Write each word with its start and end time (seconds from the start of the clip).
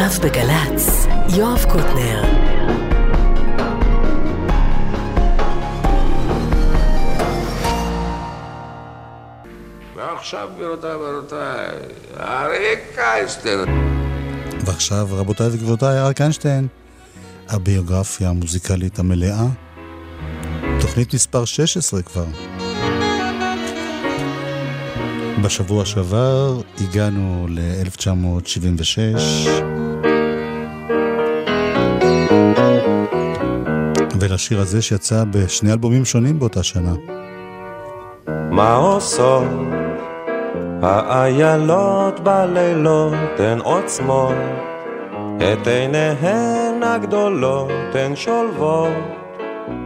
עכשיו 0.00 0.30
בגל"צ, 0.30 1.06
יואב 1.36 1.64
קוטנר. 1.64 2.22
ועכשיו, 9.96 10.48
גבירותיי 10.56 10.94
ורבותיי, 10.94 11.66
אריק 12.20 12.98
איינשטיין. 12.98 13.68
ועכשיו, 14.66 15.08
רבותיי 15.10 15.46
וגבירותיי, 15.46 15.98
אריק 15.98 16.20
איינשטיין, 16.20 16.66
הביוגרפיה 17.48 18.28
המוזיקלית 18.28 18.98
המלאה, 18.98 19.46
תוכנית 20.80 21.14
מספר 21.14 21.44
16 21.44 22.02
כבר. 22.02 22.26
בשבוע 25.42 25.84
שעבר 25.84 26.60
הגענו 26.80 27.46
ל-1976. 27.50 29.69
ולשיר 34.30 34.60
הזה 34.60 34.82
שיצא 34.82 35.24
בשני 35.30 35.72
אלבומים 35.72 36.04
שונים 36.04 36.38
באותה 36.38 36.62
שנה. 36.62 36.94
מה 38.50 38.74
עושות 38.74 39.44
האיילות 40.82 42.20
בלילות 42.20 43.38
הן 43.38 43.58
עוצמות 43.58 44.34
את 45.36 45.66
עיניהן 45.66 46.82
הגדולות 46.82 47.70
הן 47.94 48.16
שולבות 48.16 48.92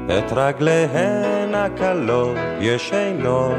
את 0.06 0.32
רגליהן 0.32 1.54
הקלות 1.54 2.36
ישנות 2.60 3.56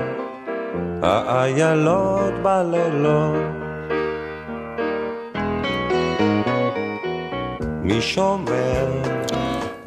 האיילות 1.04 2.34
בלילות. 2.44 3.36
מי 7.82 8.02
שומר? 8.02 9.15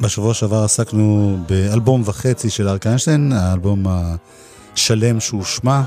בשבוע 0.01 0.33
שעבר 0.33 0.63
עסקנו 0.63 1.37
באלבום 1.49 2.01
וחצי 2.05 2.49
של 2.49 2.67
אריק 2.67 2.87
איינשטיין, 2.87 3.31
האלבום 3.31 3.85
השלם 3.87 5.19
שהושמע. 5.19 5.81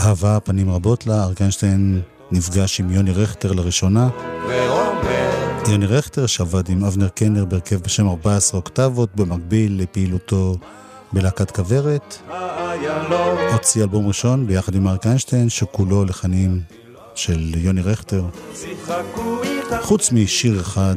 אהבה 0.00 0.40
פנים 0.40 0.70
רבות 0.70 1.06
לה, 1.06 1.24
אריק 1.24 1.40
איינשטיין 1.40 2.00
נפגש 2.30 2.80
עם 2.80 2.90
יוני 2.90 3.12
רכטר 3.12 3.52
לראשונה. 3.52 4.08
יוני 5.68 5.86
רכטר 5.86 6.26
שעבד 6.26 6.68
עם 6.68 6.84
אבנר 6.84 7.08
קנר 7.08 7.44
בהרכב 7.44 7.76
בשם 7.76 8.08
14 8.08 8.60
אוקטבות, 8.60 9.16
במקביל 9.16 9.82
לפעילותו 9.82 10.56
בלהקת 11.12 11.50
כוורת. 11.50 12.18
הוציא 13.52 13.82
אלבום 13.82 14.08
ראשון 14.08 14.46
ביחד 14.46 14.74
עם 14.74 14.88
אריק 14.88 15.06
איינשטיין, 15.06 15.48
שכולו 15.48 16.04
לחנים 16.04 16.60
של 17.14 17.54
יוני 17.56 17.82
רכטר. 17.82 18.24
חוץ 19.80 20.12
משיר 20.12 20.60
אחד 20.60 20.96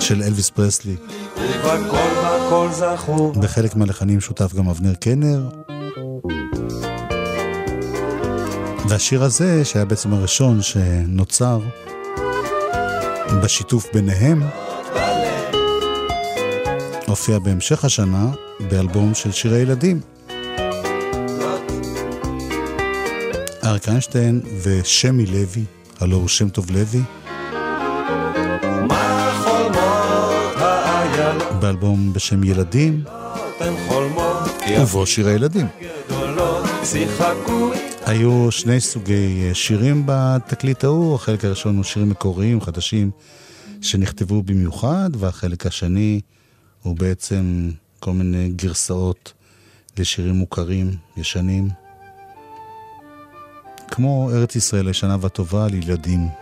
של 0.00 0.22
אלוויס 0.22 0.50
פרסלי. 0.50 0.96
בחלק 3.40 3.76
מהלחנים 3.76 4.20
שותף 4.20 4.54
גם 4.54 4.68
אבנר 4.68 4.94
קנר. 4.94 5.48
והשיר 8.88 9.22
הזה, 9.22 9.64
שהיה 9.64 9.84
בעצם 9.84 10.12
הראשון 10.12 10.62
שנוצר 10.62 11.60
בשיתוף 13.42 13.86
ביניהם, 13.94 14.42
הופיע 17.06 17.38
בהמשך 17.38 17.84
השנה 17.84 18.30
באלבום 18.70 19.14
של 19.14 19.32
שירי 19.32 19.58
ילדים. 19.58 20.00
אריק 23.64 23.88
איינשטיין 23.88 24.40
ושמי 24.62 25.26
לוי, 25.26 25.64
הלו 26.00 26.16
הוא 26.16 26.28
שם 26.28 26.48
טוב 26.48 26.70
לוי. 26.70 27.02
באלבום 31.60 32.12
בשם 32.12 32.44
ילדים, 32.44 33.04
ובו 34.80 35.06
שירי 35.06 35.32
ילדים. 35.32 35.66
היו 38.06 38.50
שני 38.50 38.80
סוגי 38.80 39.50
שירים 39.54 40.02
בתקליט 40.06 40.84
ההוא, 40.84 41.14
החלק 41.14 41.44
הראשון 41.44 41.76
הוא 41.76 41.84
שירים 41.84 42.08
מקוריים, 42.08 42.60
חדשים, 42.60 43.10
שנכתבו 43.80 44.42
במיוחד, 44.42 45.10
והחלק 45.18 45.66
השני 45.66 46.20
הוא 46.82 46.96
בעצם 46.96 47.70
כל 48.00 48.12
מיני 48.12 48.48
גרסאות 48.48 49.32
לשירים 49.98 50.34
מוכרים, 50.34 50.90
ישנים. 51.16 51.68
כמו 53.90 54.30
ארץ 54.32 54.56
ישראל 54.56 54.86
הישנה 54.86 55.16
והטובה 55.20 55.66
לילדים. 55.68 56.39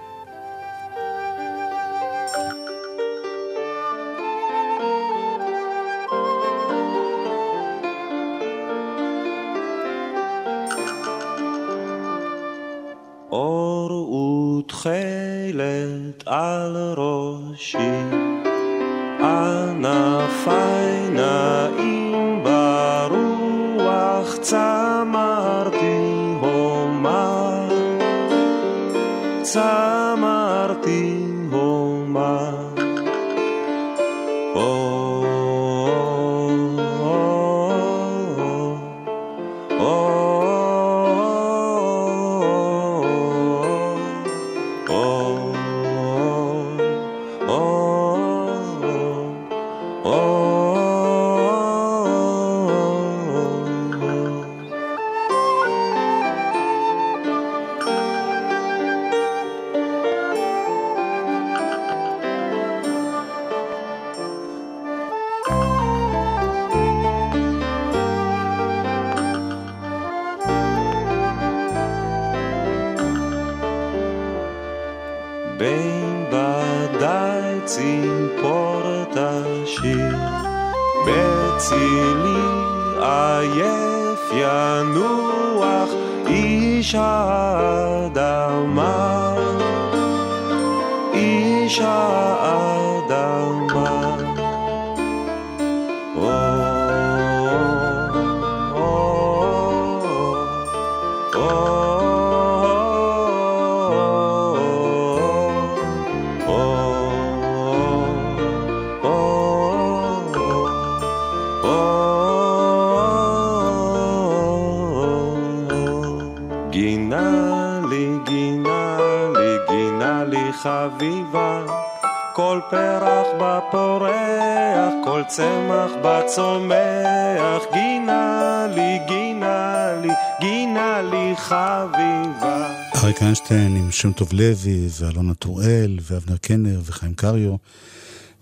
שם 133.99 134.13
טוב 134.13 134.33
לוי, 134.33 134.89
ואלונה 135.01 135.35
טוראל, 135.35 135.99
ואבנר 136.03 136.37
קנר, 136.37 136.81
וחיים 136.85 137.15
קריו, 137.15 137.57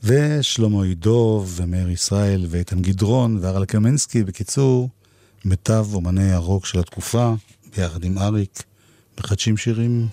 ושלמה 0.03 0.85
עידוב, 0.85 1.55
ומאיר 1.56 1.91
ישראל, 1.91 2.47
ואיתן 2.49 2.82
גדרון, 2.82 3.38
והרל 3.41 3.64
קמנסקי, 3.64 4.25
בקיצור, 4.25 4.88
מיטב 5.44 5.87
אומני 5.94 6.32
הרוק 6.32 6.67
של 6.67 6.79
התקופה, 6.79 7.35
ביחד 7.76 8.05
עם 8.05 8.19
אריק, 8.19 8.62
מחדשים 9.20 9.56
שירים. 9.56 10.08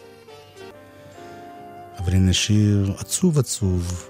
אבל 1.97 2.13
הנה 2.13 2.33
שיר 2.33 2.93
עצוב 2.97 3.39
עצוב 3.39 4.07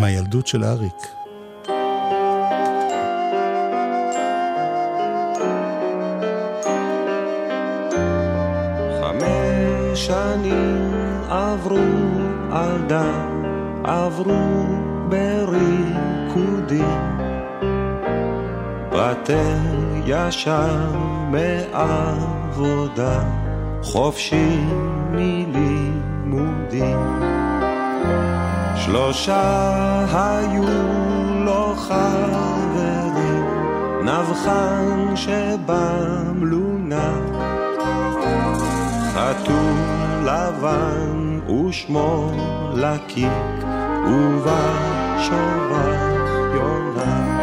מהילדות 0.00 0.46
של 0.46 0.64
אריק. 0.64 1.25
שנים 10.06 10.90
עברו 11.30 11.78
על 12.52 12.78
דם, 12.86 13.42
עברו 13.84 14.66
בריקודים. 15.08 17.00
בטל 18.92 19.58
ישר 20.06 20.92
מעבודה, 21.30 23.20
חופשי 23.82 24.60
מלימודים. 25.10 26.98
שלושה 28.76 30.04
היו 30.14 30.64
לו 31.44 31.74
חברים, 31.76 33.44
נבחן 34.04 35.16
שבמלונה, 35.16 36.65
חתול 39.26 39.76
לבן 40.22 41.40
ושמו 41.50 42.30
לקיק, 42.74 43.64
ובשובר 44.06 45.26
יונה. 46.54 47.36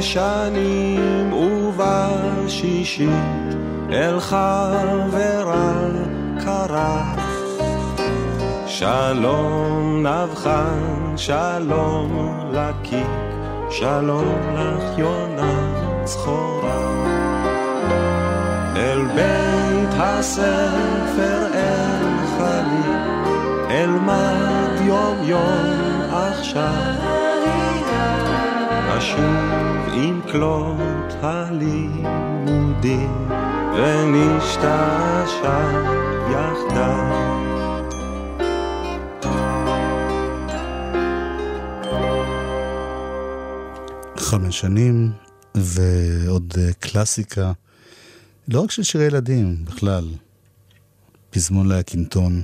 שנים 0.00 1.32
ובשישית 1.32 3.08
אל 3.94 4.20
חברה 4.20 5.72
קרא 6.44 7.02
שלום 8.66 10.06
נבחן, 10.06 11.16
שלום 11.16 12.40
לקיק, 12.52 13.06
שלום 13.70 14.38
לך 14.54 14.98
יונה 14.98 15.74
צחורה. 16.04 17.04
אל 18.76 19.04
בית 19.14 19.94
הספר 19.98 21.46
אל 21.54 22.26
חלי, 22.38 22.92
אלמד 23.70 24.80
יום 24.80 25.16
יום 25.22 26.00
עכשיו. 26.12 26.94
אשוב 28.98 29.88
עם 29.92 30.20
כלות 30.32 31.14
הלימודים 31.22 33.10
ונשתעשע 33.76 35.58
יחדיו. 36.32 37.24
חמש 44.16 44.60
שנים 44.60 45.12
ועוד 45.54 46.54
אה, 46.58 46.72
קלאסיקה, 46.72 47.52
לא 48.48 48.60
רק 48.60 48.70
של 48.70 48.82
שירי 48.82 49.04
ילדים, 49.04 49.64
בכלל. 49.64 50.08
פזמון 51.30 51.68
להקינטון. 51.68 52.42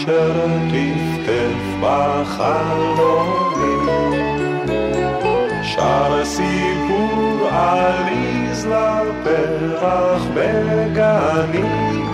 אשר 0.00 0.32
טפטף 0.70 1.60
בחלומים. 1.82 3.84
שר 5.62 6.24
סיפור 6.24 7.48
עליז 7.50 8.66
לפרח 8.66 10.22
בגנים, 10.34 12.08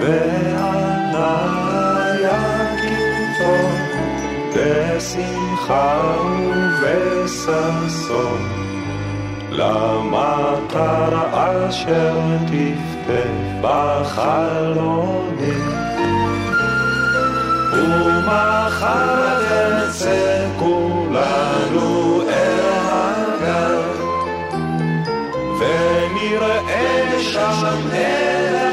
וענה 0.00 1.36
יקינתו 2.20 3.56
בשמחה 4.54 5.90
ובששון. 6.82 8.42
למטר 9.50 11.12
אשר 11.32 12.18
טפטף 12.46 13.32
בחלומים. 13.62 15.67
ומחר 18.28 19.88
נצא 19.88 20.46
כולנו 20.58 22.22
אל 22.28 22.60
הגן, 22.90 23.76
ונראה 25.58 27.22
שם 27.22 27.78
את 27.92 28.67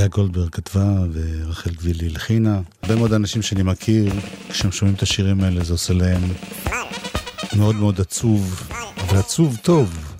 לאה 0.00 0.08
גולדברג 0.08 0.48
כתבה 0.50 0.94
ורחל 1.12 1.70
גבילי 1.70 2.06
הלחינה. 2.06 2.60
הרבה 2.82 2.96
מאוד 2.96 3.12
אנשים 3.12 3.42
שאני 3.42 3.62
מכיר, 3.62 4.12
כשהם 4.48 4.72
שומעים 4.72 4.96
את 4.96 5.02
השירים 5.02 5.40
האלה 5.40 5.64
זה 5.64 5.72
עושה 5.72 5.94
להם 5.94 6.22
מאוד 7.56 7.76
מאוד 7.76 8.00
עצוב, 8.00 8.70
ועצוב 9.08 9.56
טוב. 9.62 10.16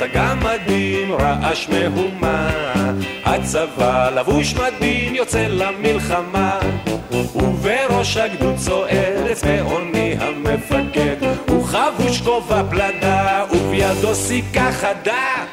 הגמדים 0.00 1.12
רעש 1.12 1.68
מהומה 1.68 2.67
הצבא 3.38 4.10
לבוש 4.10 4.54
מדים 4.54 5.14
יוצא 5.14 5.46
למלחמה. 5.48 6.58
ובראש 7.34 8.16
הגדוד 8.16 8.56
צועד 8.56 9.32
צבעוני 9.34 10.16
המפקד. 10.20 11.16
הוא 11.48 11.64
חבוש 11.64 12.20
כובע 12.20 12.62
פלדה 12.70 13.44
ובידו 13.50 14.14
סיכה 14.14 14.72
חדה 14.72 15.44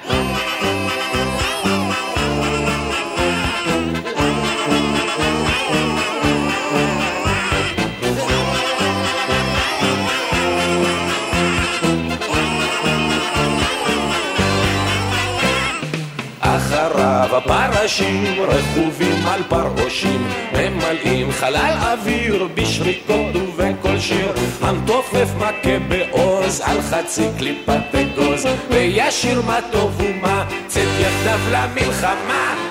הפרשים 17.37 18.23
רכובים 18.47 19.27
על 19.27 19.43
פרעושים 19.49 20.27
ממלאים 20.53 21.31
חלל 21.31 21.73
אוויר 21.81 22.47
בשריקות 22.53 23.35
ובכל 23.35 23.99
שיר. 23.99 24.33
המתופף 24.61 25.29
מכה 25.37 25.79
בעוז 25.87 26.61
על 26.65 26.81
חצי 26.81 27.27
קליפת 27.37 27.95
אגוז. 27.95 28.45
וישיר 28.69 29.41
מה 29.41 29.59
טוב 29.71 30.01
ומה 30.01 30.45
צאת 30.67 30.87
יחדיו 30.99 31.39
למלחמה 31.51 32.64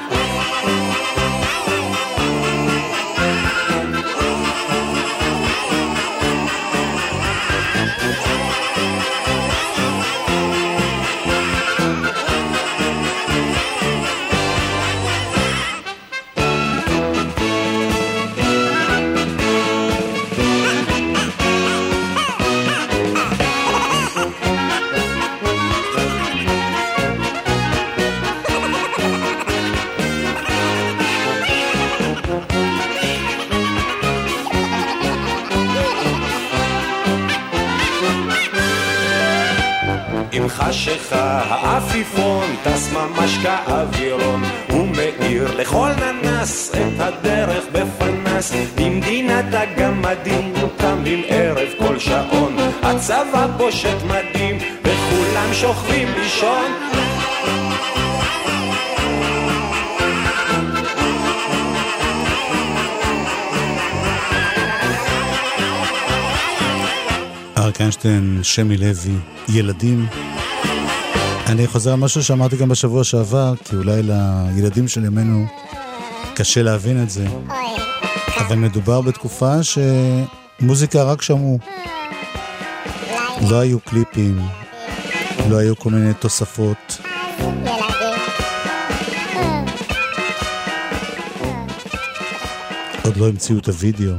חשיכה, 41.05 41.41
האפיפון 41.49 42.57
טס 42.63 42.93
ממש 42.93 43.39
כאווירון, 43.43 44.43
הוא 44.71 44.89
מאיר 44.89 45.57
לכל 45.57 45.91
ננס 46.01 46.71
את 46.71 47.01
הדרך 47.01 47.65
בפנס, 47.73 48.53
במדינת 48.77 49.45
הגמדים 49.53 50.53
קמים 50.79 51.23
ערב 51.29 51.69
כל 51.79 51.99
שעון, 51.99 52.57
הצבא 52.83 53.47
פושט 53.59 53.97
מדים, 54.05 54.59
וכולם 54.81 55.49
שוכבים 55.53 56.09
לישון. 56.19 56.73
אריק 67.59 67.81
איינשטיין, 67.81 68.41
שמי 68.43 68.77
לוי, 68.77 69.13
ילדים. 69.49 70.07
אני 71.47 71.67
חוזר 71.67 71.93
על 71.93 71.97
משהו 71.97 72.25
שאמרתי 72.25 72.57
גם 72.57 72.69
בשבוע 72.69 73.05
שעבר, 73.05 73.55
כי 73.65 73.77
אולי 73.77 74.03
לילדים 74.03 74.89
של 74.89 75.05
ימינו 75.05 75.47
קשה 76.35 76.63
להבין 76.63 77.03
את 77.03 77.11
זה. 77.11 77.27
אבל 78.39 78.57
מדובר 78.57 79.01
בתקופה 79.01 79.55
שמוזיקה 79.63 81.03
רק 81.03 81.23
שמעו. 81.23 81.59
לא 83.51 83.61
היו 83.61 83.81
קליפים, 83.81 84.39
לא 85.51 85.57
היו 85.57 85.77
כל 85.77 85.91
מיני 85.91 86.15
תוספות. 86.15 87.01
עוד 93.05 93.17
לא 93.17 93.29
המציאו 93.29 93.59
את 93.59 93.69
הוידאו. 93.69 94.15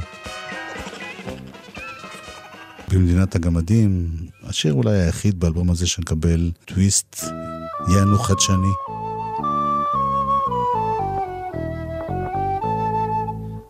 במדינת 2.88 3.34
הגמדים, 3.34 4.08
השיר 4.48 4.74
אולי 4.74 4.98
היחיד 4.98 5.40
באלבום 5.40 5.70
הזה 5.70 5.86
שמקבל 5.86 6.50
טוויסט 6.64 7.24
יענו 7.94 8.18
חדשני. 8.18 8.72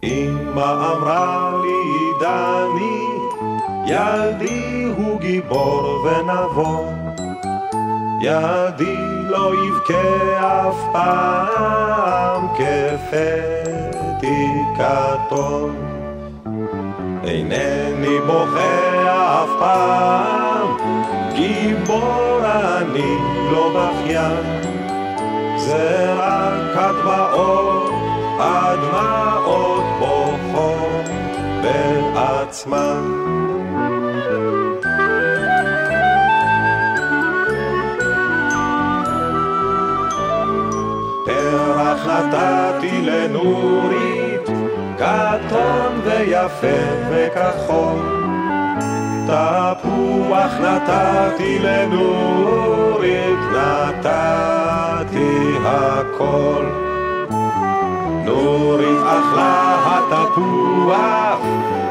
אמא 0.02 0.94
אמרה 0.96 1.52
לי 1.62 2.10
דני, 2.20 3.06
ילדי 3.86 4.84
הוא 4.96 5.20
גיבור 5.20 6.06
ונבוא, 6.06 6.92
ילדי 8.22 8.96
לא 9.30 9.52
יבכה 9.66 10.68
אף 10.68 10.76
פעם 10.92 12.46
כפתי 12.54 14.46
כתום. 14.76 15.76
אינני 17.24 18.18
בוכה 18.26 19.42
אף 19.42 19.50
פעם, 19.58 20.45
גיבור 21.36 22.40
אני 22.44 23.16
לא 23.52 23.68
בכיין. 23.74 24.56
זה 25.56 26.14
רק 26.16 26.76
הדמעות, 26.76 27.92
הדמעות 28.38 29.84
בוכות 29.98 31.08
בעצמן. 32.14 33.02
פרח 41.24 42.06
נתתי 42.06 43.02
לנורית 43.02 44.46
כתום 44.98 46.00
ויפה 46.04 46.66
וכחול. 47.10 48.16
תפוח 50.06 50.52
נתתי 50.60 51.58
לנורית, 51.58 53.38
נתתי 53.52 55.26
הכל. 55.64 56.66
נורית 58.24 59.02
אכלה 59.02 59.76
התפוח, 59.86 61.40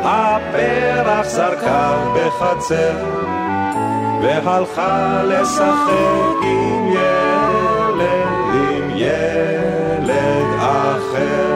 הפרח 0.04 1.26
זרקה 1.26 1.96
בחצר, 2.16 2.96
והלכה 4.22 5.24
לשחק 5.24 6.38
עם 6.42 6.92
ילד, 6.92 8.06
עם 8.54 8.90
ילד 8.96 10.60
אחר. 10.60 11.55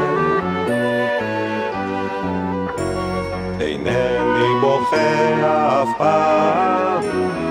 בוכה 4.70 5.82
אף 5.82 5.90
פעם, 5.98 7.04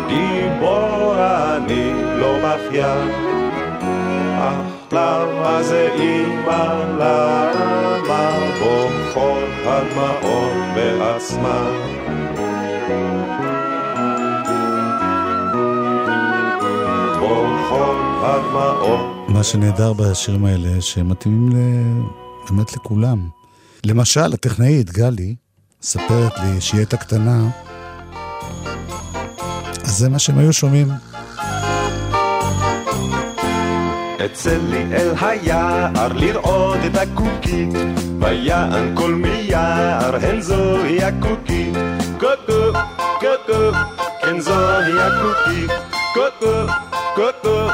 גיבור 0.09 1.15
אני 1.17 1.93
לא 2.21 2.39
בכיין. 2.45 3.11
אך 4.39 4.93
למה 4.93 5.63
זה 5.63 5.89
אימא, 5.95 6.65
למה 6.99 8.31
בוכות 8.61 9.49
הדמעות 9.65 10.53
בעצמן? 10.75 11.73
מה 19.29 19.45
שנהדר 19.45 19.93
בשירים 19.93 20.45
האלה, 20.45 20.81
שהם 20.81 21.09
מתאימים 21.09 22.09
באמת 22.51 22.73
לכולם. 22.73 23.29
למשל, 23.87 24.33
הטכנאית 24.33 24.91
גלי, 24.91 25.35
מספרת 25.83 26.39
לי 26.39 26.61
שהיא 26.61 26.79
הייתה 26.79 26.97
קטנה, 26.97 27.39
אז 29.85 29.99
זה 29.99 30.09
מה 30.09 30.19
שהם 30.19 30.39
היו 30.39 30.53
שומעים. 30.53 30.89
אצא 34.25 34.57
לי 34.63 34.83
אל 34.93 35.15
היער 35.21 36.13
לראות 36.13 36.79
את 36.87 36.97
הקוקית, 36.97 37.69
ויען 38.21 38.97
כל 38.97 39.15
מיער, 39.15 40.17
הן 40.17 40.41
זוהי 40.41 41.05
הקוקית. 41.05 41.75
קוקו, 42.21 42.79
קוקו, 43.21 43.79
כן 44.23 44.41
זוהי 44.41 45.01
הקוקית. 45.01 45.71
קוקו, 46.15 46.73
קוקו. 47.15 47.69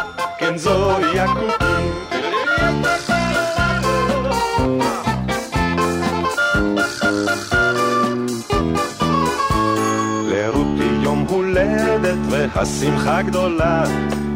השמחה 12.57 13.23
גדולה, 13.23 13.85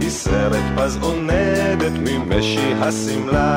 היא 0.01 0.11
סרט 0.11 0.63
פז 0.77 0.99
עונדת 1.01 1.93
ממשי 1.93 2.73
השמלה, 2.81 3.57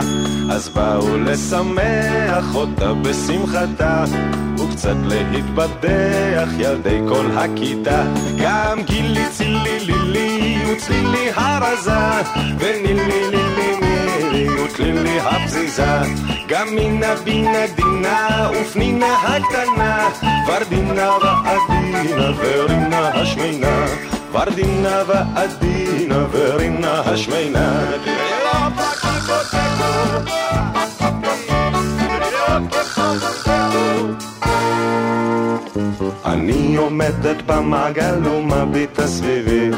אז 0.51 0.69
באו 0.69 1.17
לשמח 1.17 2.55
אותה 2.55 2.93
בשמחתה, 2.93 4.03
וקצת 4.59 4.95
להתבדח 5.05 6.49
ילדי 6.57 6.99
כל 7.09 7.25
הכיתה. 7.37 8.03
גם 8.41 8.81
גילי 8.83 9.29
צילי 9.31 9.79
לילי 9.79 10.63
וצלילי 10.71 11.31
הרזה, 11.35 12.21
ונילי 12.59 13.29
לילי 13.31 13.75
נילי 13.81 14.49
וצלילי 14.49 15.19
הפזיזה. 15.19 16.01
גם 16.47 16.67
מינה 16.75 17.15
בינה 17.23 17.67
דינה 17.75 18.49
ופנינה 18.61 19.13
הקטנה, 19.13 20.09
ורדינה 20.47 21.11
ועדינה 21.21 22.31
ורינה 22.37 23.07
השמנה. 23.07 24.10
ורדינה 24.31 25.03
ועדינה 25.07 26.25
ורינה 26.31 27.01
השמנה. 27.05 27.85
אני 36.25 36.75
עומדת 36.75 37.41
במעגל 37.45 38.27
ומביטה 38.27 39.07
סביבי, 39.07 39.69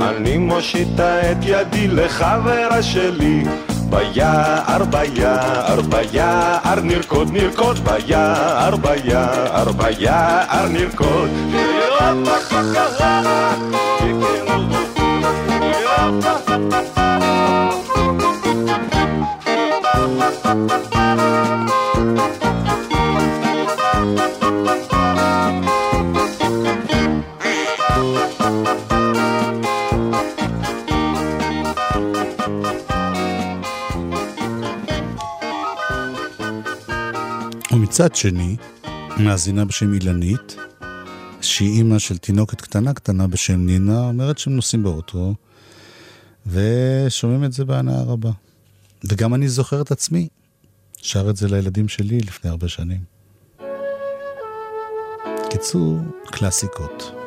אני 0.00 0.38
מושיטה 0.38 1.32
את 1.32 1.36
ידי 1.42 1.88
לחברה 1.88 2.82
שלי. 2.82 3.44
Бая, 3.90 4.62
арбая, 4.68 5.66
арбая, 5.66 6.60
арниркот, 6.62 7.30
ниркот, 7.30 7.80
бая, 7.80 8.68
арбая, 8.68 9.50
арбая, 9.52 10.46
арниркот. 10.48 11.30
Thank 26.42 26.89
you. 26.89 26.89
ומצד 38.00 38.16
שני, 38.16 38.56
מאזינה 39.18 39.64
בשם 39.64 39.94
אילנית, 39.94 40.56
שהיא 41.40 41.70
אימא 41.70 41.98
של 41.98 42.18
תינוקת 42.18 42.60
קטנה 42.60 42.94
קטנה 42.94 43.26
בשם 43.26 43.66
נינה, 43.66 44.00
אומרת 44.00 44.38
שהם 44.38 44.56
נוסעים 44.56 44.82
באוטו, 44.82 45.34
ושומעים 46.46 47.44
את 47.44 47.52
זה 47.52 47.64
בהנאה 47.64 48.02
רבה. 48.02 48.30
וגם 49.04 49.34
אני 49.34 49.48
זוכר 49.48 49.80
את 49.82 49.90
עצמי, 49.90 50.28
שר 50.96 51.30
את 51.30 51.36
זה 51.36 51.48
לילדים 51.48 51.88
שלי 51.88 52.20
לפני 52.20 52.50
הרבה 52.50 52.68
שנים. 52.68 53.00
קיצור, 55.50 55.98
קלאסיקות. 56.26 57.19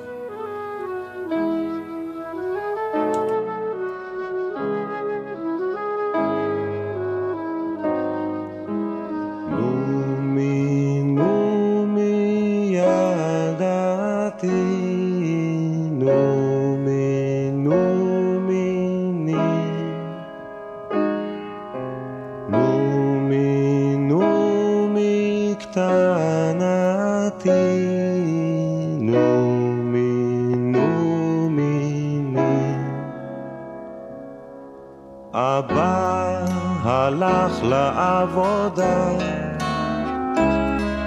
הלך 37.14 37.64
לעבודה. 37.64 39.08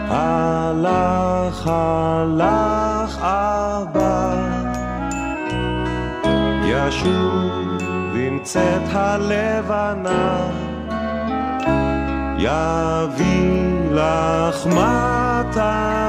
הלך, 0.08 1.66
הלך 1.66 3.18
אבא. 3.20 4.34
ישוב 6.64 8.16
ימצאת 8.16 8.82
הלבנה, 8.92 10.38
יביא 12.38 13.90
לך 13.90 14.66
מתנה. 14.66 16.06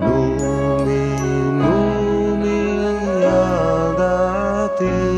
נומי, 0.00 1.14
נומי, 1.52 2.78
ידעתי 3.22 5.17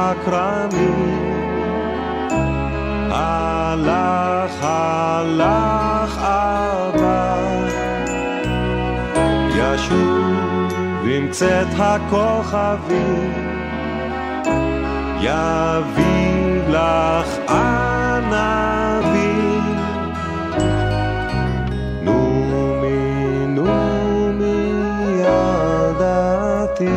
הכרמים. 0.00 1.40
הלך, 3.10 4.56
הלך 4.62 6.18
אבא, 6.18 7.36
ישוב 9.56 10.70
עם 11.04 11.30
צאת 11.30 11.66
הכוכבים, 11.78 13.32
יביא 15.20 16.62
לך 16.68 17.38
ענבים. 17.48 18.80
נומי, 22.02 23.46
נומי, 23.46 24.72
ידעתי 25.90 26.90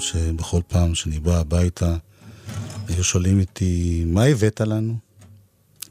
שבכל 0.00 0.60
פעם 0.68 0.94
שאני 0.94 1.20
בא 1.20 1.38
הביתה, 1.38 1.96
היו 2.88 3.04
שואלים 3.04 3.40
אותי, 3.40 4.04
מה 4.06 4.24
הבאת 4.24 4.60
לנו? 4.60 4.94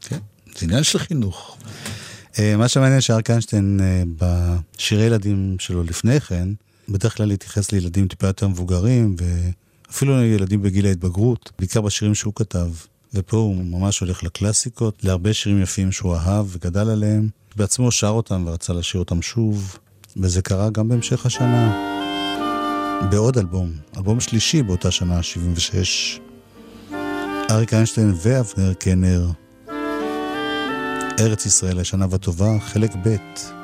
כן, 0.00 0.18
זה 0.58 0.66
עניין 0.66 0.82
של 0.82 0.98
חינוך. 0.98 1.56
אה, 2.38 2.56
מה 2.56 2.68
שמעניין 2.68 3.00
שאריק 3.00 3.30
איינשטיין 3.30 3.80
אה, 3.82 4.02
בשירי 4.18 5.04
ילדים 5.04 5.56
שלו 5.58 5.82
לפני 5.82 6.20
כן, 6.20 6.48
בדרך 6.88 7.16
כלל 7.16 7.30
התייחס 7.30 7.72
לילדים 7.72 8.08
טיפה 8.08 8.26
יותר 8.26 8.48
מבוגרים, 8.48 9.16
ואפילו 9.88 10.22
ילדים 10.22 10.62
בגיל 10.62 10.86
ההתבגרות, 10.86 11.52
בעיקר 11.58 11.80
בשירים 11.80 12.14
שהוא 12.14 12.32
כתב. 12.36 12.68
ופה 13.14 13.36
הוא 13.36 13.64
ממש 13.64 14.00
הולך 14.00 14.24
לקלאסיקות, 14.24 15.04
להרבה 15.04 15.32
שירים 15.32 15.62
יפים 15.62 15.92
שהוא 15.92 16.14
אהב 16.14 16.46
וגדל 16.48 16.90
עליהם. 16.90 17.28
בעצמו 17.56 17.90
שר 17.90 18.08
אותם 18.08 18.44
ורצה 18.46 18.72
לשיר 18.72 19.00
אותם 19.00 19.22
שוב, 19.22 19.78
וזה 20.16 20.42
קרה 20.42 20.70
גם 20.70 20.88
בהמשך 20.88 21.26
השנה. 21.26 21.94
בעוד 23.10 23.38
אלבום, 23.38 23.72
אלבום 23.96 24.20
שלישי 24.20 24.62
באותה 24.62 24.90
שנה, 24.90 25.22
76. 25.22 26.20
אריק 27.50 27.74
איינשטיין 27.74 28.14
ואבנר 28.22 28.74
קנר, 28.74 29.26
ארץ 31.20 31.46
ישראל 31.46 31.78
הישנה 31.78 32.06
והטובה, 32.10 32.60
חלק 32.60 32.90
ב'. 33.04 33.57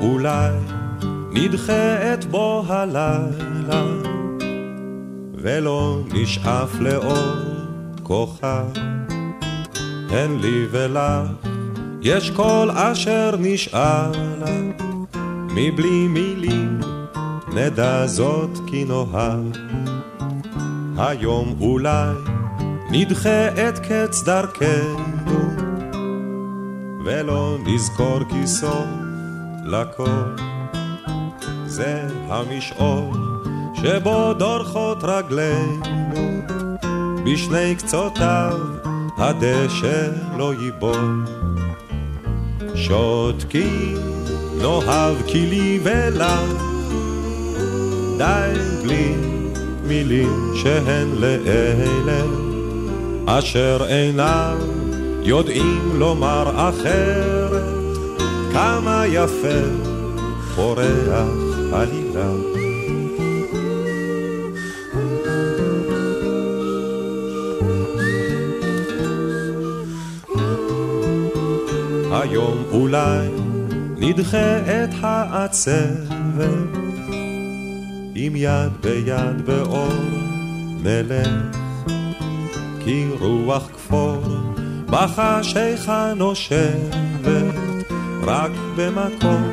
אולי 0.00 0.52
נדחה 1.32 2.14
את 2.14 2.24
בוא 2.24 2.64
הלילה 2.66 3.84
ולא 5.34 6.00
נשאף 6.12 6.80
לאור 6.80 7.36
כוכב 8.02 8.66
אין 10.10 10.38
לי 10.40 10.66
ולך, 10.70 11.48
יש 12.02 12.30
כל 12.30 12.68
אשר 12.74 13.34
נשאלה, 13.38 14.60
מבלי 15.50 16.08
מילים 16.08 16.80
נדע 17.54 18.06
זאת 18.06 18.50
כי 18.66 18.84
נאהב. 18.84 19.40
היום 20.98 21.56
אולי 21.60 22.14
נדחה 22.90 23.48
את 23.48 23.78
קץ 23.78 24.22
דרכנו, 24.22 25.50
ולא 27.04 27.58
נזכור 27.66 28.18
כי 28.28 28.46
סוף 28.46 29.05
לכל. 29.66 30.36
זה 31.66 32.02
המשעול 32.28 33.16
שבו 33.74 34.32
דורכות 34.32 34.98
רגלינו, 35.02 36.40
בשני 37.24 37.76
קצותיו 37.76 38.58
הדשא 39.18 40.10
לא 40.36 40.52
ייבול. 40.54 41.24
שותקים, 42.74 43.96
נאהב 44.62 45.16
כי 45.26 45.46
לי 45.46 45.80
ולך, 45.82 46.62
די 48.18 48.52
בלי 48.82 49.14
מילים 49.86 50.52
שהן 50.54 51.08
לאלה, 51.14 52.22
אשר 53.26 53.86
אינם 53.88 54.56
יודעים 55.22 55.90
לומר 55.94 56.68
אחרת, 56.68 57.45
כמה 58.56 59.06
יפה 59.06 59.58
פורח 60.54 61.28
עלילה. 61.72 62.30
היום 72.12 72.64
אולי 72.70 73.28
נדחה 73.96 74.58
את 74.58 74.90
העצבת 75.00 76.08
עם 78.14 78.36
יד 78.36 78.72
ביד 78.80 79.46
באור 79.46 79.92
נלך 80.82 81.28
כי 82.84 83.06
רוח 83.20 83.68
כפור 83.72 84.22
בחשיכה 84.86 86.12
נושבת 86.16 87.15
רק 88.26 88.50
במקום 88.76 89.52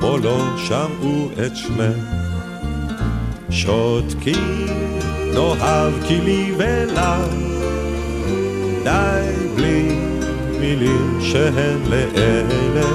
בו 0.00 0.18
לא 0.18 0.56
שמעו 0.56 1.28
את 1.46 1.56
שמך 1.56 1.96
שותקים 3.50 4.66
נאהב 5.34 5.92
כי 6.06 6.20
לי 6.20 6.52
ולך 6.56 7.34
די 8.84 9.54
בלי 9.56 9.88
מילים 10.60 11.18
שהן 11.20 11.78
לאלה. 11.90 12.88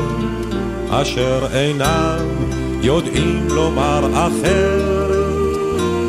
אשר 0.89 1.47
אינם 1.54 2.26
יודעים 2.82 3.47
לומר 3.49 4.10
אחרת 4.13 5.26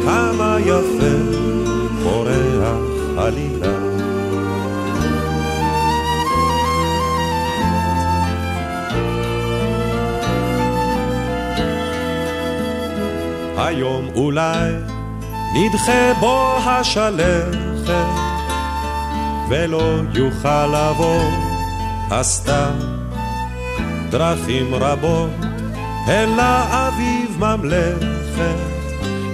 כמה 0.04 0.56
יפה 0.60 1.16
פורח 2.02 2.78
עלילה 3.16 3.73
היום 13.74 14.08
אולי 14.14 14.72
נדחה 15.54 16.12
בו 16.20 16.56
השלכת 16.66 18.06
ולא 19.48 19.82
יוכל 20.14 20.66
לבוא 20.66 21.30
הסתיו 22.10 22.72
דרכים 24.10 24.74
רבות 24.74 25.30
אל 26.08 26.40
האביב 26.40 27.36
ממלכת 27.38 28.74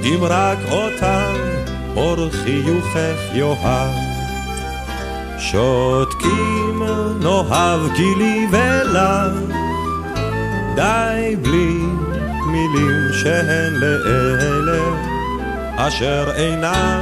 אם 0.05 0.19
רק 0.23 0.59
אותם 0.71 1.33
אור 1.97 2.31
חיוכך 2.31 3.35
יאהב. 3.35 3.91
שותקים 5.39 6.83
נאהב 7.21 7.81
כי 7.97 8.15
לי 8.19 8.47
ולך 8.51 9.55
די 10.75 11.37
בלי 11.43 12.10
מילים 12.53 13.13
שהן 13.13 13.73
לאלה 13.75 14.83
אשר 15.77 16.31
אינם 16.35 17.01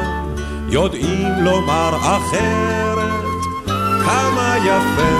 יודעים 0.69 1.29
לומר 1.45 1.97
אחרת. 2.01 3.25
כמה 4.05 4.57
יפה 4.65 5.13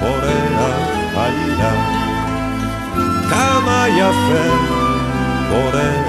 פורח 0.00 1.16
עלילה 1.16 1.96
כמה 3.30 3.86
יפה 3.88 4.56
פורח 5.48 6.06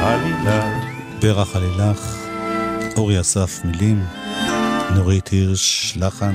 עלילה 0.00 0.86
פרח 1.20 1.56
עלילך, 1.56 2.16
אורי 2.96 3.20
אסף 3.20 3.60
מילים, 3.64 4.04
נורית 4.94 5.28
הירש 5.28 5.96
לחן, 5.96 6.34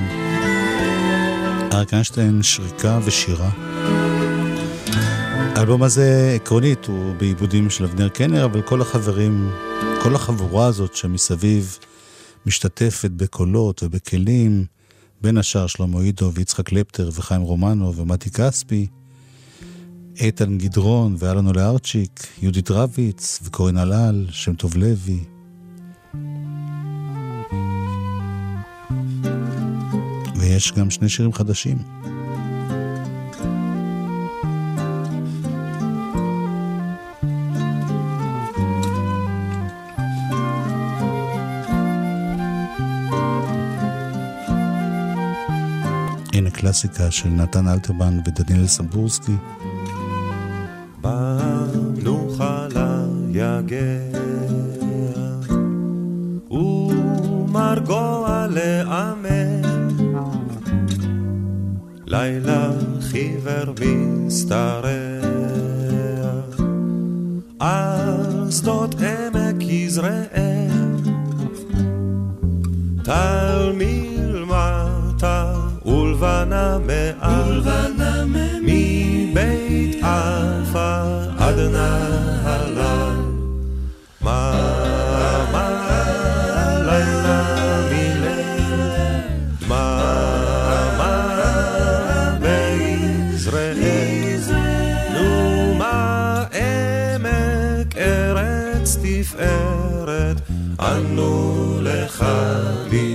אריק 1.72 1.92
איינשטיין 1.92 2.42
שריקה 2.42 2.98
ושירה. 3.04 3.71
האלבום 5.56 5.82
הזה 5.82 6.32
עקרונית 6.36 6.86
הוא 6.86 7.14
בעיבודים 7.14 7.70
של 7.70 7.84
אבנר 7.84 8.08
קנר, 8.08 8.44
אבל 8.44 8.62
כל 8.62 8.80
החברים, 8.82 9.50
כל 10.02 10.14
החבורה 10.14 10.66
הזאת 10.66 10.96
שמסביב 10.96 11.78
משתתפת 12.46 13.10
בקולות 13.10 13.82
ובכלים, 13.82 14.64
בין 15.20 15.38
השאר 15.38 15.66
שלמה 15.66 16.00
עידו 16.00 16.30
ויצחק 16.34 16.66
קלפטר 16.66 17.10
וחיים 17.12 17.42
רומנו 17.42 17.96
ומתי 17.96 18.30
כספי, 18.30 18.86
איתן 20.20 20.58
גדרון 20.58 21.16
ואלונו 21.18 21.52
לארצ'יק, 21.52 22.26
יהודית 22.42 22.70
רביץ 22.70 23.40
וקורין 23.42 23.76
הלל, 23.76 24.26
שם 24.30 24.54
טוב 24.54 24.76
לוי. 24.76 25.24
ויש 30.36 30.72
גם 30.72 30.90
שני 30.90 31.08
שירים 31.08 31.32
חדשים. 31.32 32.01
קלאסיקה 46.62 47.10
של 47.10 47.28
נתן 47.28 47.68
אלתרמן 47.68 48.18
ודניאל 48.26 48.66
סמבורסקי. 48.66 49.36
במנוחה 51.00 52.66
ארץ 99.22 99.28
תפארת 99.30 100.36
אנו 100.80 101.78
לך 101.82 102.24
משמרת 102.86 103.11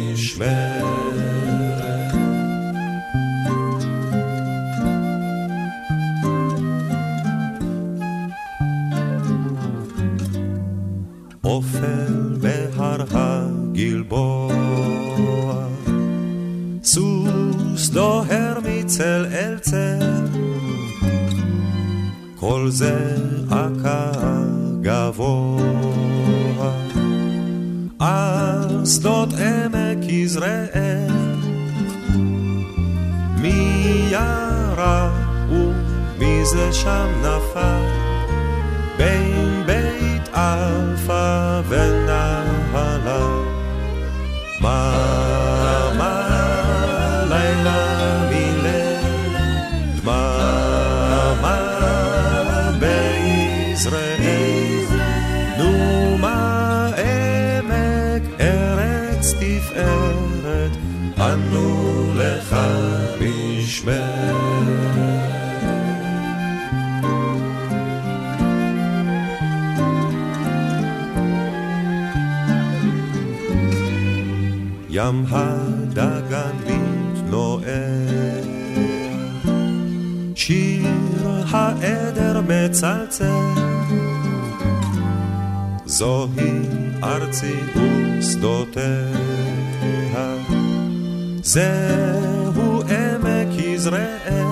זהו 91.42 92.82
עמק 92.82 93.60
יזרעאל. 93.60 94.48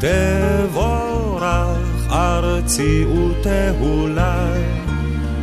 תבורך 0.00 1.44
ארצי 2.10 3.04
ותהולי 3.04 4.62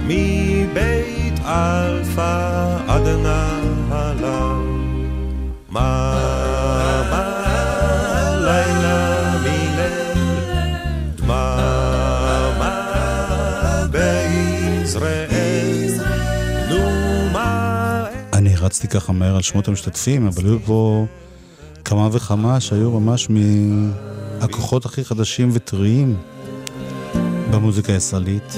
מבית 0.08 1.40
אלפא 1.46 2.78
עד 2.88 3.08
נהלל. 3.08 4.56
רצתי 18.82 18.94
ככה 18.94 19.14
מהר 19.14 19.36
על 19.36 19.42
שמות 19.42 19.68
המשתתפים, 19.68 20.28
אבל 20.28 20.46
היו 20.46 20.60
פה 20.60 21.06
כמה 21.86 22.10
וכמה 22.12 22.60
שהיו 22.60 23.00
ממש 23.00 23.28
מהכוחות 23.30 24.86
הכי 24.86 25.06
חדשים 25.06 25.50
וטריים 25.54 26.18
במוזיקה 27.52 27.94
הישראלית. 27.94 28.56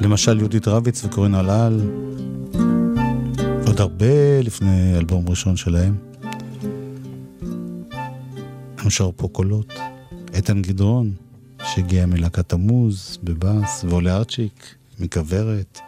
למשל 0.00 0.38
יהודית 0.38 0.68
רביץ 0.68 1.04
וקורין 1.04 1.34
אלעל, 1.34 1.80
עוד 3.66 3.80
הרבה 3.80 4.40
לפני 4.42 4.98
אלבום 4.98 5.28
ראשון 5.28 5.56
שלהם. 5.56 5.94
הם 8.78 8.90
שרו 8.90 9.12
פה 9.16 9.28
קולות. 9.32 9.72
איתן 10.34 10.62
גדרון, 10.62 11.12
שהגיע 11.64 12.06
מלהקת 12.06 12.48
תמוז 12.48 13.18
בבאס, 13.24 13.84
ועולה 13.88 14.16
ארצ'יק 14.16 14.74
מכוורת. 15.00 15.85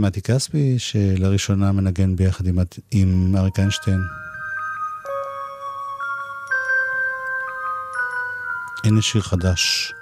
מתי 0.00 0.22
כספי, 0.22 0.78
שלראשונה 0.78 1.72
מנגן 1.72 2.16
ביחד 2.16 2.46
עם, 2.46 2.58
עם 2.90 3.36
אריק 3.36 3.58
איינשטיין. 3.58 4.00
הנה 8.84 9.02
שיר 9.02 9.22
חדש. 9.22 9.92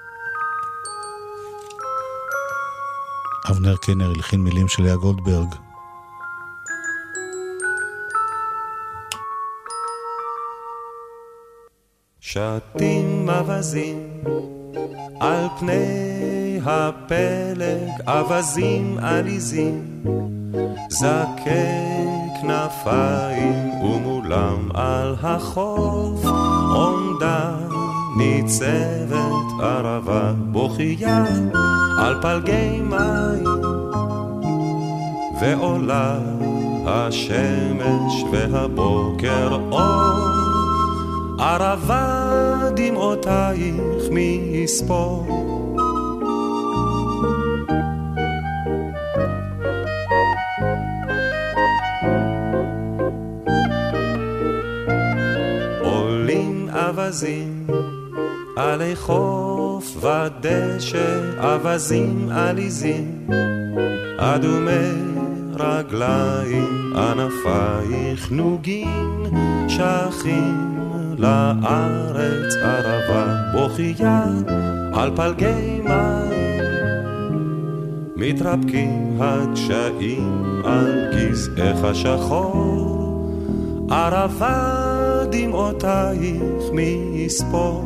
אבנר 3.51 3.77
קנר 3.77 4.11
הלחין 4.11 4.41
מילים 4.41 4.69
של 4.69 4.83
לאה 4.83 4.97
גולדברג. 4.97 5.55
שתים 12.21 13.29
אווזים 13.29 14.25
על 15.21 15.47
פני 15.59 16.42
הפלג, 16.65 17.91
אווזים 18.09 18.99
עליזים, 19.03 20.03
זקי 20.89 22.07
כנפיים, 22.41 23.71
ומולם 23.85 24.69
על 24.75 25.15
החוף 25.23 26.25
עומדה 26.75 27.51
ניצבת 28.17 29.63
ערבה 29.63 30.33
בוכייה 30.37 31.25
על 31.99 32.15
פלגי 32.23 32.81
מים, 32.81 33.45
ועולה 35.41 36.19
השמש 36.87 38.25
והבוקר 38.33 39.59
אור. 39.73 40.33
ערבה 41.39 42.59
דמעותייך 42.77 44.11
מי 44.11 44.41
יספור. 44.53 45.27
אווזים 57.13 57.67
עלי 58.57 58.97
חוף 58.97 59.97
ודשא, 59.97 61.21
אווזים 61.45 62.29
עליזים, 62.31 63.29
אדומי 64.19 64.93
רגליים, 65.55 66.93
ענפייך 66.97 68.31
נוגים, 68.31 69.23
שכים 69.69 70.79
לארץ 71.19 72.55
ערבה 72.63 73.37
בוכייה 73.53 74.25
על 74.93 75.17
פלגי 75.17 75.81
מים. 75.85 76.63
מתרפקים 78.17 79.17
הדשאים 79.21 80.63
על 80.65 81.11
גזעך 81.15 81.85
השחור 81.85 83.31
ערבה 83.91 84.92
דמעותייך 85.33 86.71
מי 86.73 86.99
יספור 87.15 87.85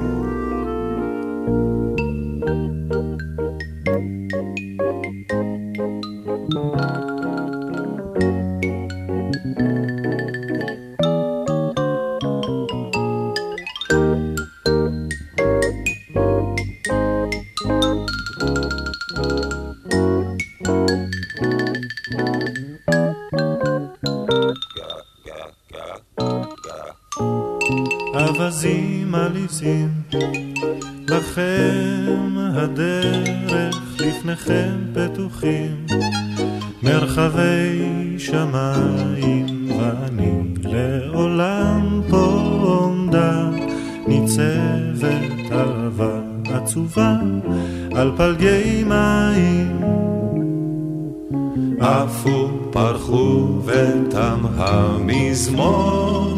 עפו, 51.86 52.48
פרחו 52.72 53.58
ותם 53.64 54.46
המזמור, 54.56 56.36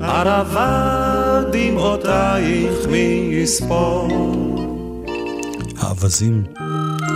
ערבה 0.00 1.40
דמעותייך 1.52 2.86
מי 2.90 3.30
יספור. 3.32 4.08
האווזים, 5.78 6.44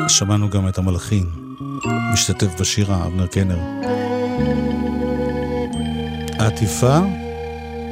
שמענו 0.09 0.51
גם 0.51 0.69
את 0.69 0.79
המלחין, 0.79 1.27
משתתף 2.13 2.61
בשירה, 2.61 3.07
אבנר 3.07 3.27
קנר. 3.27 3.59
העטיפה 6.39 6.99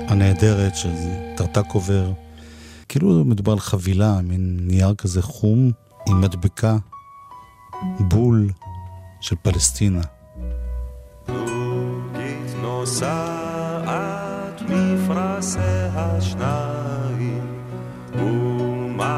הנהדרת 0.08 0.76
של 0.76 0.92
טרטק 1.36 1.64
עובר, 1.72 2.12
כאילו 2.88 3.24
מדובר 3.24 3.52
על 3.52 3.60
חבילה, 3.60 4.20
מין 4.22 4.56
נייר 4.60 4.94
כזה 4.94 5.22
חום 5.22 5.70
עם 6.08 6.20
מדבקה, 6.20 6.76
בול 8.00 8.50
של 9.26 9.36
פלסטינה. 9.42 10.00
זוגית 11.26 12.54
נוסעת 12.62 13.46
נוגעת 13.86 14.62
מפרשי 14.62 15.58
השניים 15.94 17.62
ומלאכיה 18.12 19.16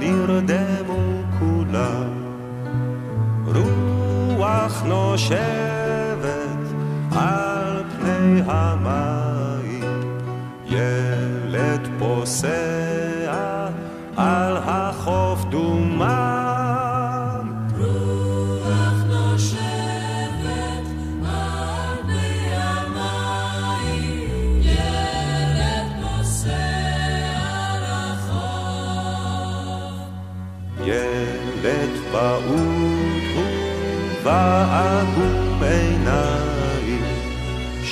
נרדמו 0.00 1.22
כולם 1.38 2.10
רוח 3.46 4.82
נושבת 4.82 6.58
על 7.12 7.82
פני 8.00 8.40
המים 8.46 10.00
ילד 10.66 11.88
פוסע 11.98 12.69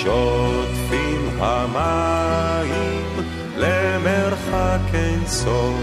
שוטפים 0.09 1.29
המים 1.41 3.25
למרחק 3.57 4.95
אין 4.95 5.27
סוף. 5.27 5.81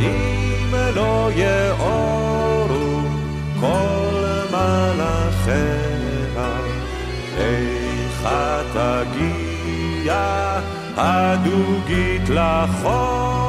אם 0.00 0.74
לא 0.94 1.30
יאורו 1.34 3.00
כל 3.60 4.24
מלאכיה, 4.50 5.66
איכה 7.38 8.60
תגיע 8.72 10.60
הדוגית 10.96 12.28
לחוף. 12.28 13.47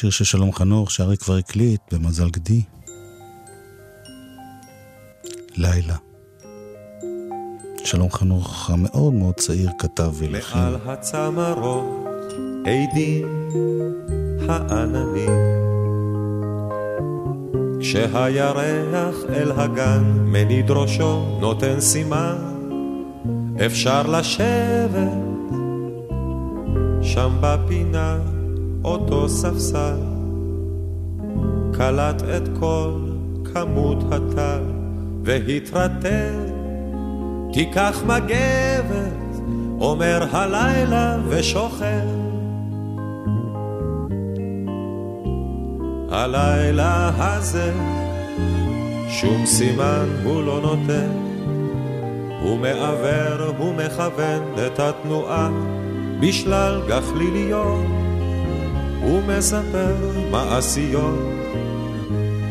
שיר 0.00 0.10
של 0.10 0.24
שלום 0.24 0.52
חנוך 0.52 0.90
שארי 0.90 1.16
כבר 1.16 1.36
הקליט 1.36 1.80
במזל 1.92 2.30
גדי. 2.30 2.62
לילה. 5.56 5.96
שלום 7.84 8.10
חנוך 8.10 8.70
המאוד 8.70 9.12
מאוד 9.12 9.34
צעיר 9.34 9.70
כתב 9.78 10.12
והלחין. 10.14 10.60
מעל 10.60 10.76
הצמרות 10.86 12.06
עדים 12.60 13.28
העננים 14.48 15.30
כשהירח 17.80 19.16
אל 19.28 19.52
הגן 19.52 20.04
מניד 20.24 20.70
ראשו 20.70 21.38
נותן 21.40 21.80
סימן 21.80 22.36
אפשר 23.66 24.02
לשבת 24.06 25.12
שם 27.02 27.38
בפינה 27.40 28.39
אותו 28.84 29.28
ספסל. 29.28 30.00
קלט 31.72 32.22
את 32.22 32.48
כל 32.60 32.92
כמות 33.54 33.98
הטל 34.12 34.62
והתרטט 35.24 36.50
תיקח 37.52 38.02
מגבת, 38.06 39.40
אומר 39.80 40.24
הלילה 40.32 41.18
ושוכר. 41.28 42.20
הלילה 46.10 47.10
הזה 47.18 47.72
שום 49.08 49.46
סימן 49.46 50.06
הוא 50.24 50.42
לא 50.42 50.60
נותן, 50.60 51.10
הוא 52.42 52.58
מעוור, 52.58 53.54
הוא 53.58 53.74
מכוון 53.74 54.42
את 54.66 54.80
התנועה 54.80 55.50
בשלל 56.20 56.80
גחליליות, 56.88 57.99
הוא 59.02 59.22
מספר 59.22 59.94
מעשיות, 60.30 61.18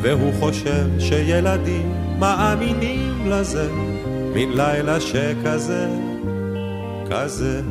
והוא 0.01 0.33
חושב 0.39 0.85
שילדים 0.99 1.93
מאמינים 2.19 3.31
לזה. 3.31 3.71
מין 4.33 4.49
לילה 4.53 4.99
שכזה, 4.99 5.87
כזה. 7.09 7.61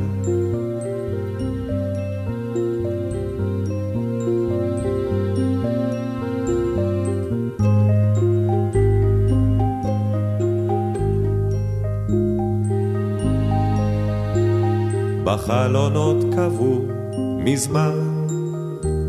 בחלונות 15.23 16.17
קבעו 16.35 16.85
מזמן 17.17 18.08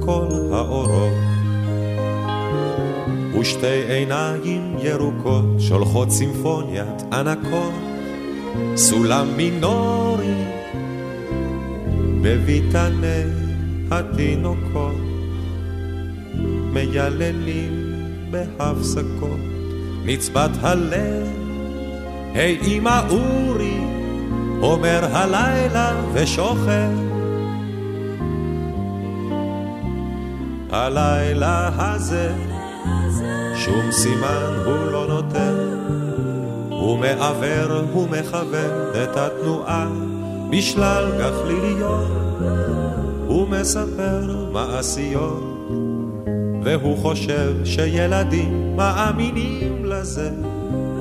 כל 0.00 0.26
האורות. 0.52 1.30
ושתי 3.40 3.82
עיניים 3.88 4.76
ירוקות 4.82 5.44
שולחות 5.58 6.10
סימפוניית 6.10 7.02
ענקות, 7.12 7.72
סולם 8.76 9.26
מינורי 9.36 10.34
בביתני 12.22 13.22
התינוקות, 13.90 15.00
מייללים 16.72 17.94
בהפסקות, 18.30 19.40
נצבת 20.04 20.50
הלב, 20.60 21.26
היי 22.34 22.58
אמא 22.66 23.00
אורי, 23.10 23.78
אומר 24.62 25.04
הלילה 25.12 26.02
ושוכר. 26.12 27.09
הלילה 30.72 31.70
הזה 31.78 32.32
שום 33.56 33.92
סימן 33.92 34.62
הוא 34.64 34.92
לא 34.92 35.06
נותן, 35.06 35.54
הוא 36.68 36.98
מעוור, 36.98 37.72
הוא 37.92 38.08
מכוון 38.08 39.02
את 39.02 39.16
התנועה 39.16 39.88
בשלל 40.50 41.10
גחליליות, 41.18 42.10
הוא 43.26 43.48
מספר 43.48 44.46
מעשיות, 44.52 45.70
והוא 46.64 46.98
חושב 46.98 47.54
שילדים 47.64 48.76
מאמינים 48.76 49.84
לזה, 49.84 50.30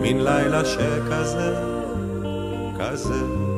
מן 0.01 0.17
לילה 0.17 0.65
שכזה, 0.65 1.55
כזה. 2.79 3.48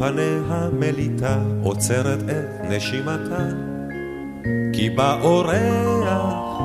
פניה 0.00 0.68
מליטה, 0.72 1.38
עוצרת 1.62 2.18
את 2.22 2.70
נשימתה, 2.70 3.48
כי 4.72 4.90
באורח 4.90 6.60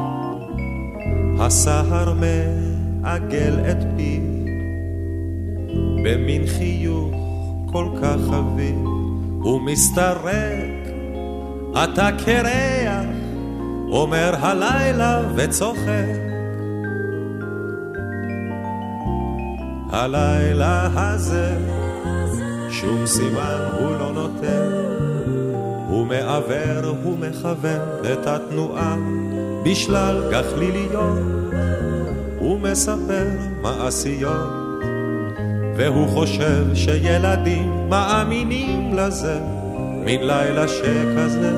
הסהר 1.40 2.14
מעגל 2.14 3.60
את 3.72 3.78
פי, 3.98 4.20
במין 6.04 6.48
חיוך 6.48 7.16
כל 7.72 7.88
כך 8.02 8.18
חביב, 8.30 8.86
ומסתרק, 9.46 10.88
אתה 11.84 12.10
קרח, 12.26 13.06
אומר 13.92 14.36
הלילה 14.40 15.22
וצוחק. 15.36 16.16
הלילה 19.92 20.90
הזה 20.96 21.85
שום 22.86 23.06
סימן 23.06 23.70
הוא 23.80 23.92
לא 24.00 24.12
נותן, 24.14 24.72
הוא 25.88 26.08
מעוור, 26.08 26.96
הוא 27.04 27.18
מכוון 27.18 27.80
את 28.14 28.28
התנועה 28.28 28.96
בשלל 29.64 30.32
גחליליות, 30.32 31.20
הוא 32.40 32.60
מספר 32.60 33.28
מעשיות, 33.62 34.50
והוא 35.78 36.08
חושב 36.08 36.66
שילדים 36.74 37.90
מאמינים 37.90 38.94
לזה, 38.98 39.40
מן 40.06 40.22
לילה 40.22 40.68
שכזה, 40.68 41.52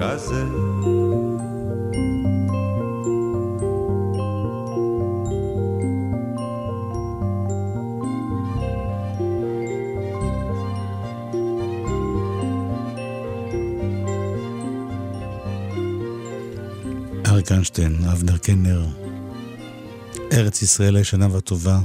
כזה. 0.00 0.63
אריק 17.44 17.52
איינשטיין, 17.52 18.04
אבנר 18.12 18.38
קנר, 18.38 18.86
ארץ 20.32 20.62
ישראל 20.62 20.96
הישנה 20.96 21.28
והטובה, 21.32 21.80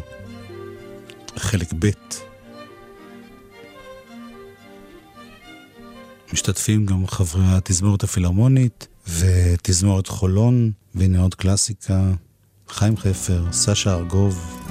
חלק 1.38 1.74
ב'. 1.80 1.90
משתתפים 6.34 6.86
גם 6.86 7.08
חברי 7.08 7.44
התזמורת 7.46 8.04
הפילהרמונית 8.04 8.88
ותזמורת 9.08 10.08
חולון, 10.08 10.72
והנה 10.96 11.22
עוד 11.22 11.36
קלאסיקה, 11.36 12.02
חיים 12.70 12.98
חפר, 12.98 13.44
סשה 13.52 13.94
ארגוב. 13.94 14.62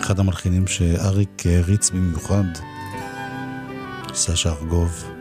אחד 0.00 0.18
המלחינים 0.18 0.66
שאריק 0.66 1.42
הריץ 1.46 1.90
במיוחד, 1.90 2.44
סשה 4.14 4.50
ארגוב. 4.52 5.19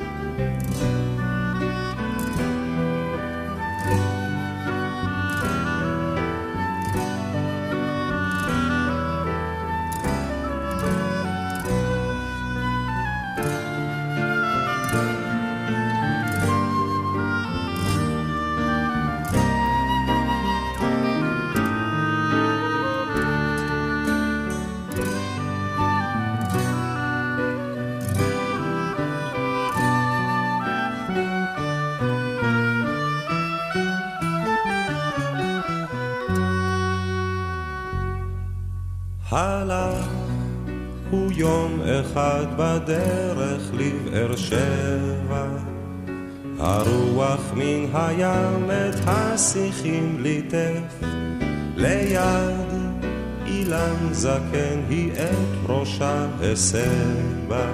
זקן 54.20 54.80
היא 54.90 55.12
את 55.12 55.70
ראשה 55.70 56.26
הסבה, 56.42 57.68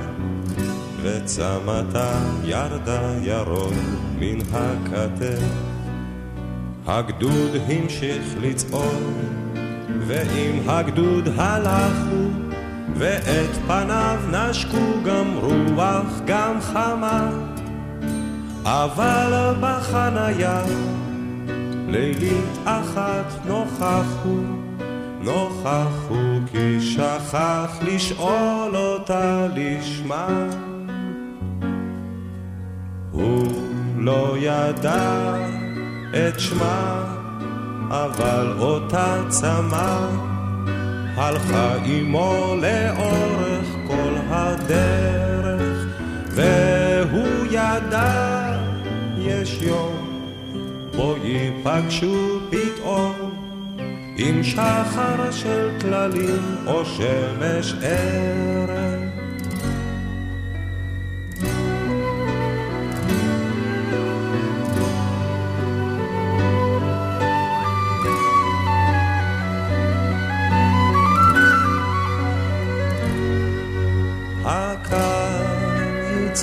וצמתה 1.01 2.19
ירדה 2.43 3.13
ירוק 3.21 3.73
מן 4.19 4.39
הכתף. 4.53 5.43
הגדוד 6.87 7.51
המשיך 7.67 8.23
לצעוד 8.41 9.13
ועם 9.99 10.69
הגדוד 10.69 11.29
הלכו, 11.37 12.29
ואת 12.97 13.55
פניו 13.67 14.19
נשקו 14.31 15.03
גם 15.05 15.37
רוח 15.37 16.21
גם 16.25 16.61
חמה. 16.61 17.29
אבל 18.63 19.55
בחניה 19.61 20.61
לילית 21.87 22.57
אחת 22.65 23.45
נוכחו, 23.45 24.64
נוכחו 25.25 26.39
כי 26.51 26.81
שכח 26.81 27.79
לשאול 27.81 28.75
אותה 28.75 29.47
לשמה. 29.55 30.27
הוא 33.11 33.47
לא 33.97 34.35
ידע 34.39 35.35
את 36.11 36.39
שמה 36.39 37.03
אבל 37.89 38.53
אותה 38.59 39.23
צמא 39.29 40.07
הלכה 41.15 41.75
עמו 41.85 42.55
לאורך 42.61 43.67
כל 43.87 44.15
הדרך, 44.29 45.85
והוא 46.29 47.45
ידע 47.51 48.55
יש 49.17 49.61
יום 49.61 49.95
בו 50.95 51.15
ייפגשו 51.23 52.39
פתאום 52.49 53.24
עם 54.17 54.43
שחר 54.43 55.31
של 55.31 55.69
כללים 55.81 56.55
או 56.67 56.85
שמש 56.85 57.73
ערב. 57.81 58.95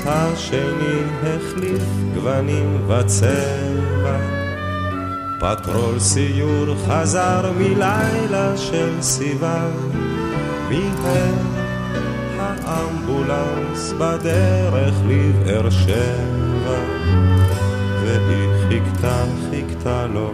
השני 0.07 1.03
החליף 1.23 1.83
גוונים 2.15 2.91
וצבע. 2.91 4.42
פטרול 5.43 5.99
סיור 5.99 6.67
חזר 6.89 7.53
מלילה 7.59 8.57
של 8.57 9.03
סיבה, 9.03 9.67
מיהר 10.69 11.35
האמבולנס 12.39 13.93
בדרך 13.99 14.95
לבאר 15.09 15.71
שבע. 15.71 16.79
והיא 18.05 18.49
חיכתה, 18.69 19.25
חיכתה 19.51 20.07
לו 20.07 20.33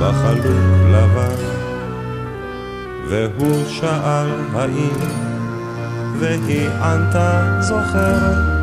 בחלוק 0.00 0.46
לבן, 0.92 1.42
והוא 3.08 3.64
שאל 3.68 4.30
האם, 4.54 4.98
והיא 6.18 6.68
ענתה 6.68 7.58
זוכרת. 7.60 8.58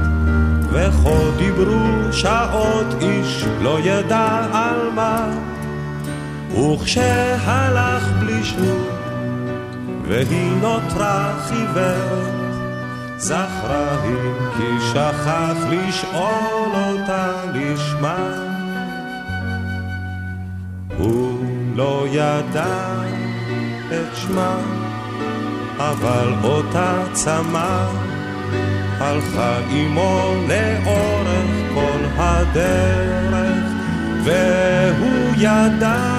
וכה 0.71 1.37
דיברו 1.37 2.11
שעות 2.11 2.87
איש 3.01 3.45
לא 3.61 3.79
ידע 3.79 4.47
על 4.53 4.89
מה 4.95 5.27
וכשהלך 6.51 8.11
בלי 8.19 8.43
שוב 8.43 8.89
והיא 10.07 10.51
נותרה 10.61 11.33
חיוורת 11.47 12.35
זכרה 13.17 14.01
היא 14.03 14.31
כי 14.57 14.85
שכח 14.91 15.57
לשאול 15.69 16.71
אותה 16.73 17.31
לשמה. 17.53 18.29
הוא 20.97 21.45
לא 21.75 22.05
ידע 22.11 23.03
את 23.87 24.15
שמה 24.15 24.57
אבל 25.77 26.33
אותה 26.43 27.03
צמא 27.11 27.87
הלכה 28.99 29.57
עמו 29.69 30.33
לאורך 30.47 31.45
כל 31.73 32.05
הדרך, 32.17 33.63
והוא 34.23 35.33
ידע 35.37 36.14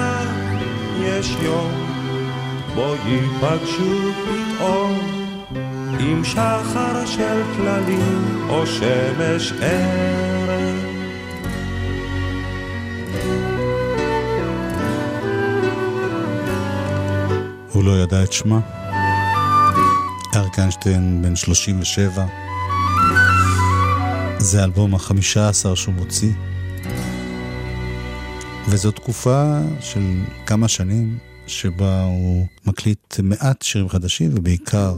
יש 1.07 1.35
יום 1.41 1.71
בו 2.75 2.95
ייפגשו 3.05 4.11
פתאום 4.25 4.99
עם 5.99 6.25
שחר 6.25 7.05
של 7.05 7.41
כללים 7.57 8.45
או 8.49 8.67
שמש 8.67 9.53
ערב. 9.61 10.85
הוא 17.71 17.83
לא 17.83 17.91
ידע 17.91 18.23
את 18.23 18.33
שמה. 18.33 18.59
אריק 20.35 20.59
איינשטיין 20.59 21.21
בן 21.21 21.35
37. 21.35 22.25
זה 24.37 24.61
האלבום 24.61 24.95
החמישה 24.95 25.49
עשר 25.49 25.75
שהוא 25.75 25.93
מוציא. 25.95 26.31
וזו 28.69 28.91
תקופה 28.91 29.59
של 29.79 29.99
כמה 30.45 30.67
שנים 30.67 31.17
שבה 31.47 32.03
הוא 32.03 32.45
מקליט 32.65 33.19
מעט 33.23 33.61
שירים 33.61 33.89
חדשים 33.89 34.31
ובעיקר 34.33 34.95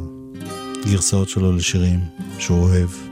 גרסאות 0.91 1.29
שלו 1.29 1.51
לשירים 1.51 1.99
שהוא 2.39 2.59
אוהב. 2.59 3.08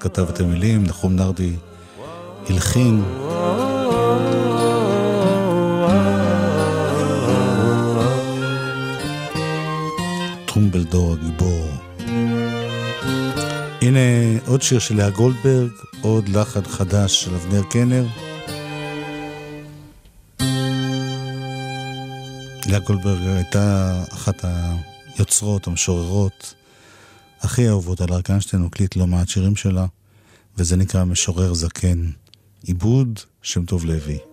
כתב 0.00 0.26
את 0.28 0.40
המילים, 0.40 0.84
נחום 0.84 1.16
נרדי 1.16 1.52
הלחין. 2.48 3.02
טרומבלדור 10.46 11.12
הגיבור. 11.12 11.68
הנה 13.82 14.00
עוד 14.46 14.62
שיר 14.62 14.78
של 14.78 14.96
לאה 14.96 15.10
גולדברג, 15.10 15.70
עוד 16.00 16.28
לחן 16.28 16.64
חדש 16.64 17.24
של 17.24 17.34
אבנר 17.34 17.62
קנר. 17.62 18.04
לאה 22.66 22.78
גולדברג 22.78 23.26
הייתה 23.26 23.92
אחת 24.12 24.44
היוצרות, 25.16 25.66
המשוררות, 25.66 26.54
הכי 27.50 27.68
אהובות 27.68 28.00
על 28.00 28.12
אריק 28.12 28.30
איינשטיין, 28.30 28.62
הוא 28.62 28.68
הקליט 28.68 28.96
לא 28.96 29.06
מעט 29.06 29.28
שירים 29.28 29.56
שלה, 29.56 29.86
וזה 30.58 30.76
נקרא 30.76 31.04
משורר 31.04 31.54
זקן. 31.54 32.10
עיבוד 32.62 33.20
שם 33.42 33.64
טוב 33.64 33.84
לוי. 33.84 34.29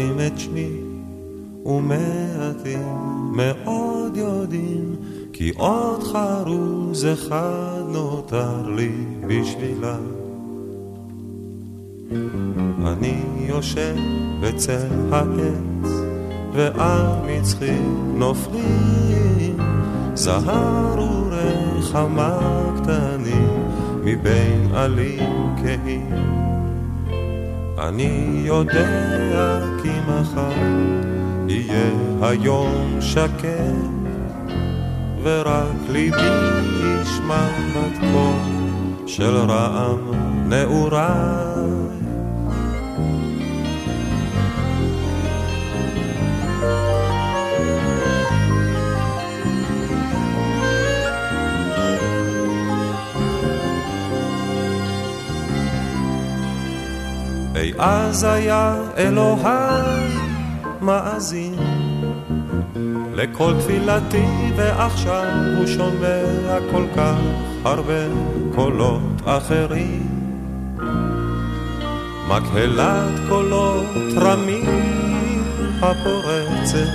זוכרים 0.00 0.26
את 0.26 0.38
שמי, 0.38 0.70
ומעטים 1.66 3.32
מאוד 3.36 4.16
יודעים, 4.16 4.96
כי 5.32 5.52
עוד 5.56 6.02
חרוז 6.02 7.06
אחד 7.06 7.82
נותר 7.88 8.68
לי 8.76 8.92
בשבילה. 9.26 9.96
אני 12.86 13.22
יושב 13.48 13.96
בצל 14.40 14.88
העץ, 15.12 15.90
ועל 16.52 17.06
מצחי 17.26 17.78
נופלים 18.14 19.56
זהר 20.14 21.26
ורחמה 21.30 22.38
קטנים 22.76 23.48
מבין 24.04 24.74
עלים 24.74 25.56
כהים. 25.56 26.59
אני 27.88 28.42
יודע 28.44 28.88
כי 29.82 29.88
מחר 30.08 30.50
יהיה 31.48 31.90
היום 32.22 33.00
שקט, 33.00 33.74
ורק 35.22 35.76
ליבי 35.88 36.16
ישמע 36.84 37.48
מתכון 37.68 38.96
של 39.06 39.36
רעם 39.36 39.98
נעוריי. 40.48 41.79
אי 57.60 57.72
אז 57.78 58.24
היה 58.24 58.74
אלוהי 58.96 60.16
מאזין. 60.80 61.54
לכל 63.14 63.54
תפילתי 63.60 64.26
ועכשיו 64.56 65.24
הוא 65.58 65.66
שומע 65.66 66.58
כל 66.70 66.84
כך 66.96 67.18
הרבה 67.64 68.04
קולות 68.54 69.22
אחרים. 69.24 70.08
מקהלת 72.28 73.20
קולות 73.28 73.86
רמים 74.16 75.42
הפורצת 75.82 76.90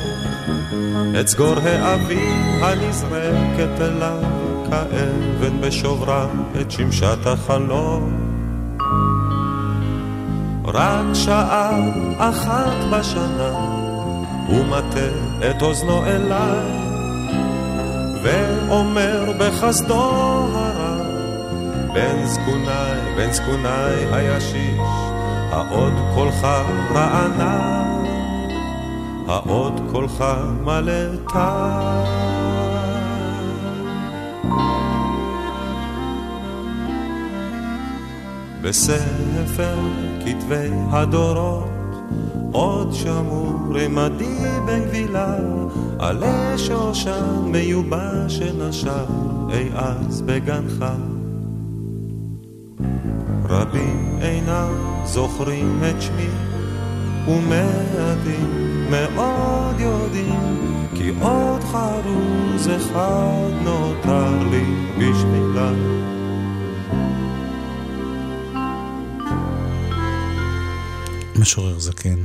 את 1.20 1.28
סגור 1.28 1.56
האביב 1.64 2.64
הנזרקת 2.64 3.82
אליו 3.82 4.24
כאבן 4.70 5.62
בשוברה 5.62 6.28
את 6.62 6.72
שמשת 6.72 7.26
החלום 7.26 8.25
רק 10.76 11.14
שעה 11.14 11.80
אחת 12.18 12.76
בשנה 12.92 13.50
הוא 14.48 14.66
מטה 14.66 15.10
את 15.50 15.62
אוזנו 15.62 16.06
אליי 16.06 16.72
ואומר 18.24 19.32
בחסדו 19.40 20.12
הרב 20.54 21.06
בן 21.94 22.26
זקוני, 22.26 23.16
בן 23.18 23.32
זקוני 23.32 24.06
הישיש 24.12 24.80
העוד 25.52 25.94
קולך 26.16 26.48
רענן 26.92 28.04
העוד 29.28 29.82
קולך 29.92 30.24
מלא 30.64 31.16
טעם 31.34 32.35
בספר 38.66 39.78
כתבי 40.26 40.70
הדורות 40.92 41.70
עוד 42.52 42.94
שמור 42.94 43.78
עמדי 43.86 44.38
בגבילה 44.68 45.36
עלי 46.00 46.58
שושן 46.58 47.26
מיובש 47.46 48.38
שנשר 48.38 49.06
אי 49.54 49.70
אז 49.76 50.22
בגנך. 50.22 50.86
רבים 53.50 54.20
אינם 54.22 54.74
זוכרים 55.06 55.80
את 55.90 56.02
שמי 56.02 56.30
ומעטים 57.28 58.88
מאוד 58.90 59.80
יודעים 59.80 60.58
כי 60.96 61.12
עוד 61.22 61.62
חרוז 61.64 62.70
אחד 62.70 63.50
נותר 63.64 64.50
לי 64.52 64.66
בשבילם 64.98 66.15
משורר 71.40 71.80
זקן. 71.80 72.20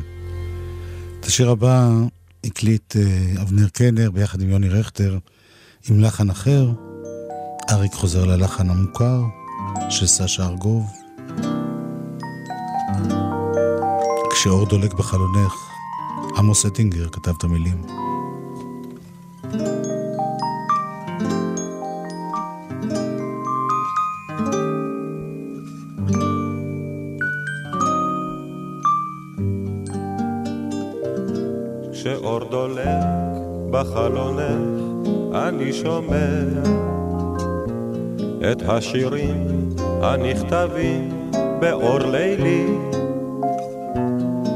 את 1.21 1.25
השיר 1.25 1.51
הבא 1.51 1.91
הקליט 2.45 2.97
אה, 2.97 3.43
אבנר 3.43 3.69
קנר 3.69 4.11
ביחד 4.11 4.41
עם 4.41 4.51
יוני 4.51 4.69
רכטר 4.69 5.19
עם 5.89 6.01
לחן 6.01 6.31
אחר. 6.31 6.71
אריק 7.71 7.93
חוזר 7.95 8.25
ללחן 8.25 8.71
המוכר 8.71 9.23
של 9.91 10.07
סשה 10.07 10.47
ארגוב. 10.47 10.85
כשאור 14.33 14.67
דולק 14.67 14.95
בחלונך, 14.95 15.55
עמוס 16.37 16.67
אטינגר 16.67 17.09
כתב 17.09 17.33
את 17.39 17.45
המילים. 17.45 18.00
בחלונך 33.81 35.35
אני 35.35 35.73
שומע 35.73 36.43
את 38.53 38.63
השירים 38.69 39.69
הנכתבים 40.03 41.31
באור 41.61 41.99
לילי. 41.99 42.67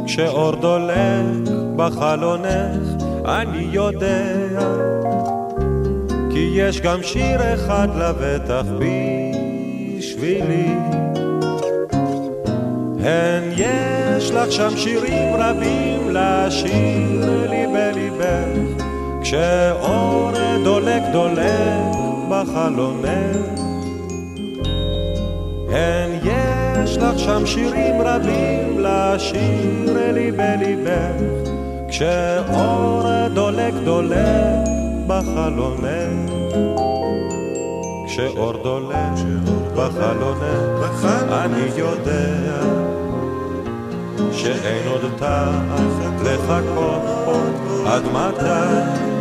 כשאור 0.07 0.57
דולק 0.57 1.49
בחלונך 1.77 3.03
אני 3.25 3.69
יודע 3.73 4.35
כי 6.31 6.51
יש 6.55 6.81
גם 6.81 7.03
שיר 7.03 7.55
אחד 7.55 7.89
לבטח 7.97 8.65
בשבילי. 9.99 10.75
הן 13.01 13.43
יש 13.57 14.31
לך 14.31 14.53
שם 14.53 14.77
שירים 14.77 15.35
רבים 15.35 16.11
לשיר 16.11 17.51
לי 17.51 17.67
בליבך 17.67 18.74
כשאור 19.25 20.31
דולק 20.65 21.03
דולק 21.13 21.97
בחלונך. 22.31 23.61
הן 25.69 26.11
יש 26.23 26.97
לך 26.97 27.19
שם 27.19 27.47
שירים 27.47 27.95
רבים 28.01 28.79
לשיר 28.79 30.13
לי 30.13 30.33
בליבך 30.33 31.23
כשאור 31.89 33.03
דולק 33.35 33.75
דולק 33.85 34.69
בחלונך. 35.07 36.31
כשאור 38.07 38.53
דולק 38.63 39.19
בחלונך 39.77 41.07
אני 41.31 41.69
יודע 41.77 42.35
שאין 44.33 44.89
עוד 44.89 45.11
טעם 45.19 45.69
לחכות 46.25 47.03
עד 47.87 48.03
מתי 48.05 49.14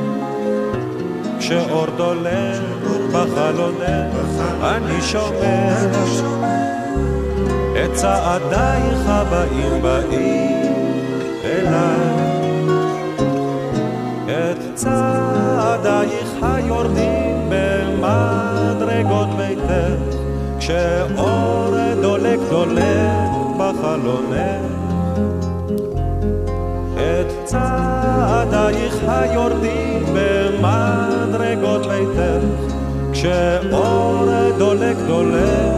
כשאור 1.44 1.86
דולק 1.98 2.62
בחלונך 3.12 4.16
אני 4.62 5.02
שומע 5.02 5.76
את 7.86 7.94
צעדייך 7.94 9.00
הבאים 9.06 9.82
באים 9.82 10.74
אליי. 11.44 12.34
את 14.28 14.76
צעדייך 14.76 16.30
היורדים 16.42 17.50
במדרגות 17.50 19.28
ביתך 19.38 19.74
כשאור 20.60 21.76
דולק 22.02 22.40
דולק 22.50 23.30
בחלונך. 23.58 24.64
את 26.96 27.46
צעדייך 27.46 28.96
היורדים 29.08 30.04
במדרגות 30.06 30.43
ביתך, 31.94 32.46
כשאור 33.12 34.26
דולק 34.58 34.98
דולק 35.08 35.74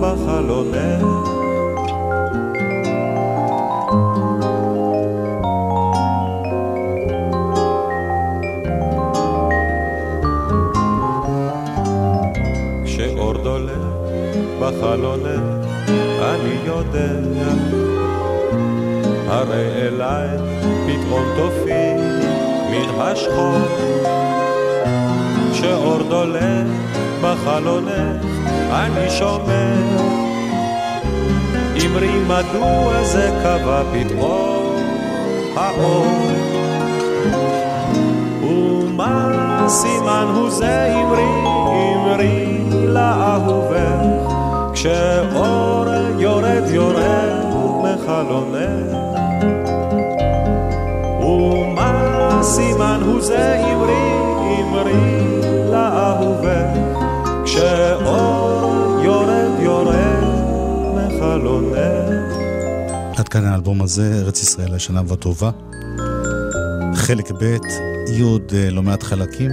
בחלונך. 0.00 1.04
כשאור 12.84 13.32
דולק 13.32 13.72
בחלונך, 14.60 15.66
אני 16.20 16.58
יודע 16.66 17.12
הרי 19.28 19.66
אליי 19.76 20.28
פתאום 20.86 21.24
תופיע 21.36 21.96
מן 22.70 23.00
השחור 23.00 24.15
דולק 26.08 26.66
בחלונך 27.22 28.26
אני 28.70 29.10
שומע 29.10 29.74
אמרי 31.84 32.18
מדוע 32.28 33.02
זה 33.02 33.30
קבע 33.42 33.82
פתאום 33.92 34.76
האור? 35.56 36.06
ומה 38.42 39.64
סימן 39.68 40.26
הוא 40.34 40.50
זה 40.50 40.94
אמרי? 40.94 41.22
אמרי 41.96 42.58
לאהובך 42.70 44.32
כשאור 44.72 45.86
יורד 46.18 46.62
יורד 46.70 47.36
מחלונך. 47.82 48.96
ומה 51.20 52.38
סימן 52.42 53.00
הוא 53.04 53.20
זה 53.20 53.64
אמרי? 53.64 54.16
אמרי 54.60 55.35
עד 63.16 63.28
כאן 63.28 63.44
האלבום 63.44 63.82
הזה, 63.82 64.20
ארץ 64.22 64.42
ישראל 64.42 64.72
הישנה 64.72 65.02
והטובה. 65.06 65.50
חלק 66.94 67.30
ב', 67.30 67.56
י' 68.08 68.22
אה, 68.52 68.70
לא 68.70 68.82
מעט 68.82 69.02
חלקים, 69.02 69.50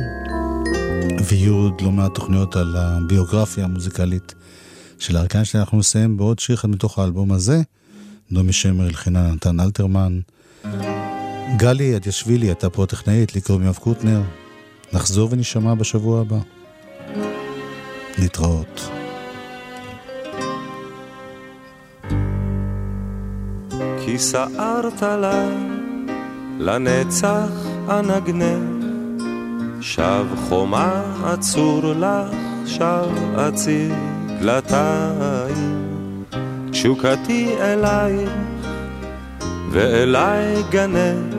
וי' 1.30 1.49
לא 1.82 1.91
מעט 1.91 2.16
תוכניות 2.16 2.56
על 2.56 2.76
הביוגרפיה 2.78 3.64
המוזיקלית 3.64 4.34
של 4.99 5.18
אריק 5.18 5.36
איינשטיין. 5.36 5.62
אנחנו 5.62 5.78
נסיים 5.78 6.18
בעוד 6.18 6.39
שיר 6.39 6.56
אחד 6.56 6.70
מתוך 6.70 6.99
האלבום 6.99 7.32
הזה, 7.32 7.62
נעמי 8.32 8.54
שמר 8.54 8.86
הלחינה 8.86 9.32
נתן 9.32 9.60
אלתרמן. 9.60 10.20
גלי 11.58 11.95
אדיאשווילי 11.95 12.45
הייתה 12.45 12.70
פה 12.70 12.86
טכנאית, 12.86 13.36
לי 13.36 13.41
קוראים 13.41 13.74
קוטנר. 13.74 14.22
נחזור 14.93 15.30
ונשמע 15.32 15.74
בשבוע 15.76 16.22
הבא. 16.22 16.38
להתראות. 18.18 18.89
כי 24.05 24.18
סערת 24.18 25.01
לה 25.01 25.49
לנצח 26.59 27.49
אנגנך, 27.89 28.86
שב 29.82 30.26
חומה 30.49 31.01
עצור 31.26 31.82
לך, 31.84 32.36
שב 32.66 33.38
אציג 33.38 33.93
דלתיים. 34.41 35.84
תשוקתי 36.72 37.55
אלייך 37.59 38.30
ואליי 39.72 40.64
גנך, 40.70 41.36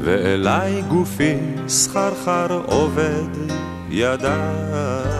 ואליי 0.00 0.82
גופי 0.88 1.36
סחרחר 1.68 2.60
עובד 2.66 3.52
ידיים. 3.90 5.11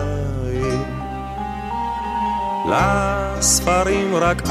לספרים 2.65 4.15
רק 4.15 4.41
את 4.41 4.49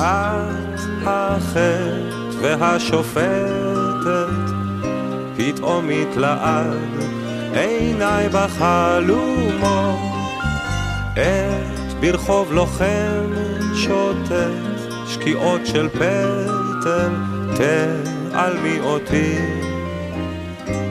החטא 1.07 2.01
והשופטת, 2.41 4.29
פתאום 5.37 5.89
התלעד 5.91 6.77
עיניי 7.55 8.29
בחלומות, 8.29 9.99
את 11.13 11.93
ברחוב 12.01 12.53
לוחם 12.53 13.33
שוטט, 13.75 14.33
שקיעות 15.07 15.67
של 15.67 15.89
פטל, 15.89 17.13
תעלמי 17.57 18.81
אותי 18.81 19.39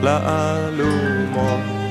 לאלומות. 0.02 1.82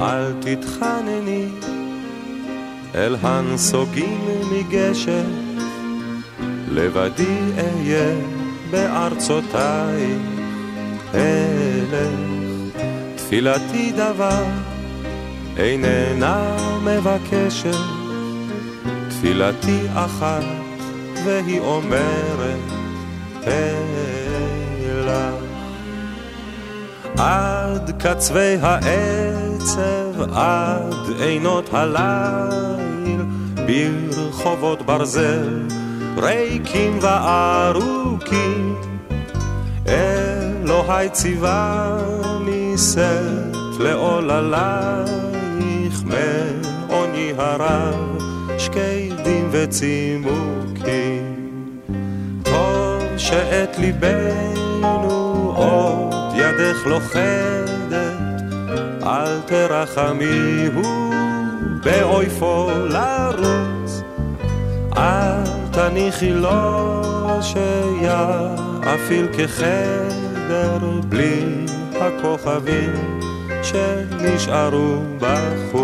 אל 0.00 0.32
תתחנני 0.40 1.46
אל 2.94 3.16
הנסוגים 3.22 4.28
מגשם, 4.52 5.30
לבדי 6.68 7.38
אהיה 7.58 8.14
בארצותיי 8.70 10.18
אלך. 11.14 12.10
תפילתי 13.16 13.92
דבר 13.92 14.44
איננה 15.56 16.56
מבקשת, 16.84 17.78
תפילתי 19.08 19.80
אחת 19.94 20.44
והיא 21.24 21.60
אומרת 21.60 22.60
אלך. 23.46 25.39
עד 27.18 27.92
קצווי 27.98 28.56
העצב, 28.62 30.34
עד 30.34 30.94
עינות 31.20 31.68
הליל, 31.72 33.22
ברחובות 33.54 34.82
ברזל, 34.82 35.68
ריקים 36.16 36.98
וארוכים. 37.00 38.74
אלוהי 39.86 41.08
ציווני 41.10 42.78
שאת 42.78 43.80
לעוללייך, 43.80 45.10
מעוני 46.04 47.32
הרב, 47.38 48.18
שקדים 48.58 49.48
וצימוקים. 49.50 51.30
טוב 52.42 53.02
שאת 53.16 53.78
ליבנו 53.78 55.52
עוד 55.56 56.19
ידך 56.40 56.86
לוכדת, 56.86 58.42
אל 59.02 59.40
תרחמי 59.46 60.66
הוא 60.74 61.14
באויפו 61.84 62.70
לרוץ, 62.70 64.02
אל 64.96 65.42
תניחי 65.72 66.30
לו 66.30 67.02
שיאפיל 67.42 69.26
כחדר 69.32 70.78
בלי 71.08 71.66
הכוכבים 72.00 72.94
שנשארו 73.62 75.02
בחוץ. 75.18 75.79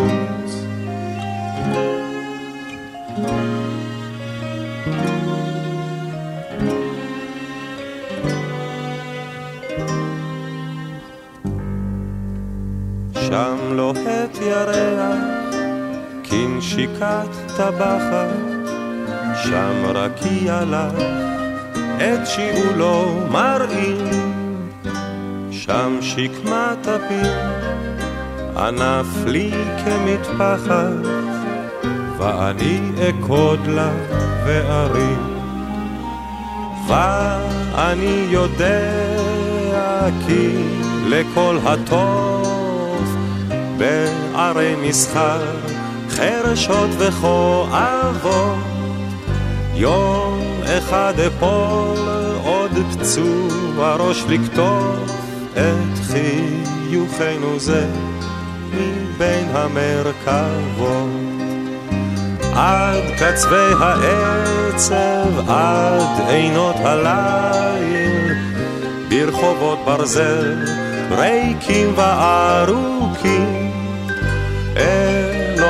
כנשיקת 16.99 17.57
טבחת, 17.57 18.29
שם 19.45 19.85
רקיע 19.85 20.65
לך, 20.65 21.03
את 21.97 22.27
שיעולו 22.27 23.21
מראים, 23.31 24.71
שם 25.51 25.99
שקמת 26.01 26.87
הפיר, 26.87 27.33
ענף 28.57 29.07
לי 29.27 29.51
כמטפחת, 29.85 31.07
ואני 32.19 32.81
אכוד 33.11 33.67
לה 33.67 33.91
וארים. 34.47 35.37
ואני 36.89 38.27
יודע 38.31 40.09
כי 40.27 40.49
לכל 41.09 41.59
הטוב 41.65 43.17
בערי 43.79 44.75
מסחר 44.89 45.76
חרשות 46.17 46.91
וכואבות 46.99 48.59
יום 49.75 50.41
אחד 50.64 51.14
אפול 51.27 52.39
עוד 52.45 52.71
פצוע 52.93 53.97
ראש 53.99 54.25
לקטוף 54.29 55.11
את 55.53 55.99
חיוכנו 56.07 57.59
זה 57.59 57.87
מבין 58.73 59.49
המרכבות 59.53 61.11
עד 62.55 63.03
קצווי 63.19 63.73
העצב, 63.81 65.51
עד 65.51 66.29
עינות 66.29 66.77
הליל, 66.79 68.35
ברחובות 69.09 69.79
ברזל, 69.85 70.64
ריקים 71.11 71.93
וארוכים. 71.97 73.73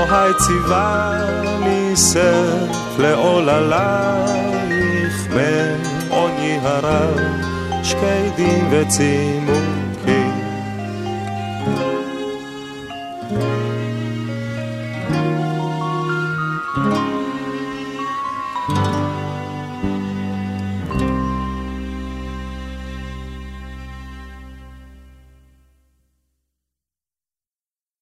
אלוהי 0.08 0.34
ציווה 0.34 1.12
לי 1.64 1.96
סף 1.96 2.98
לעוללייך, 2.98 4.36
מעוני 5.34 6.58
הרב, 6.62 7.20
שקדים 7.82 8.68
וצימוק. 8.70 9.65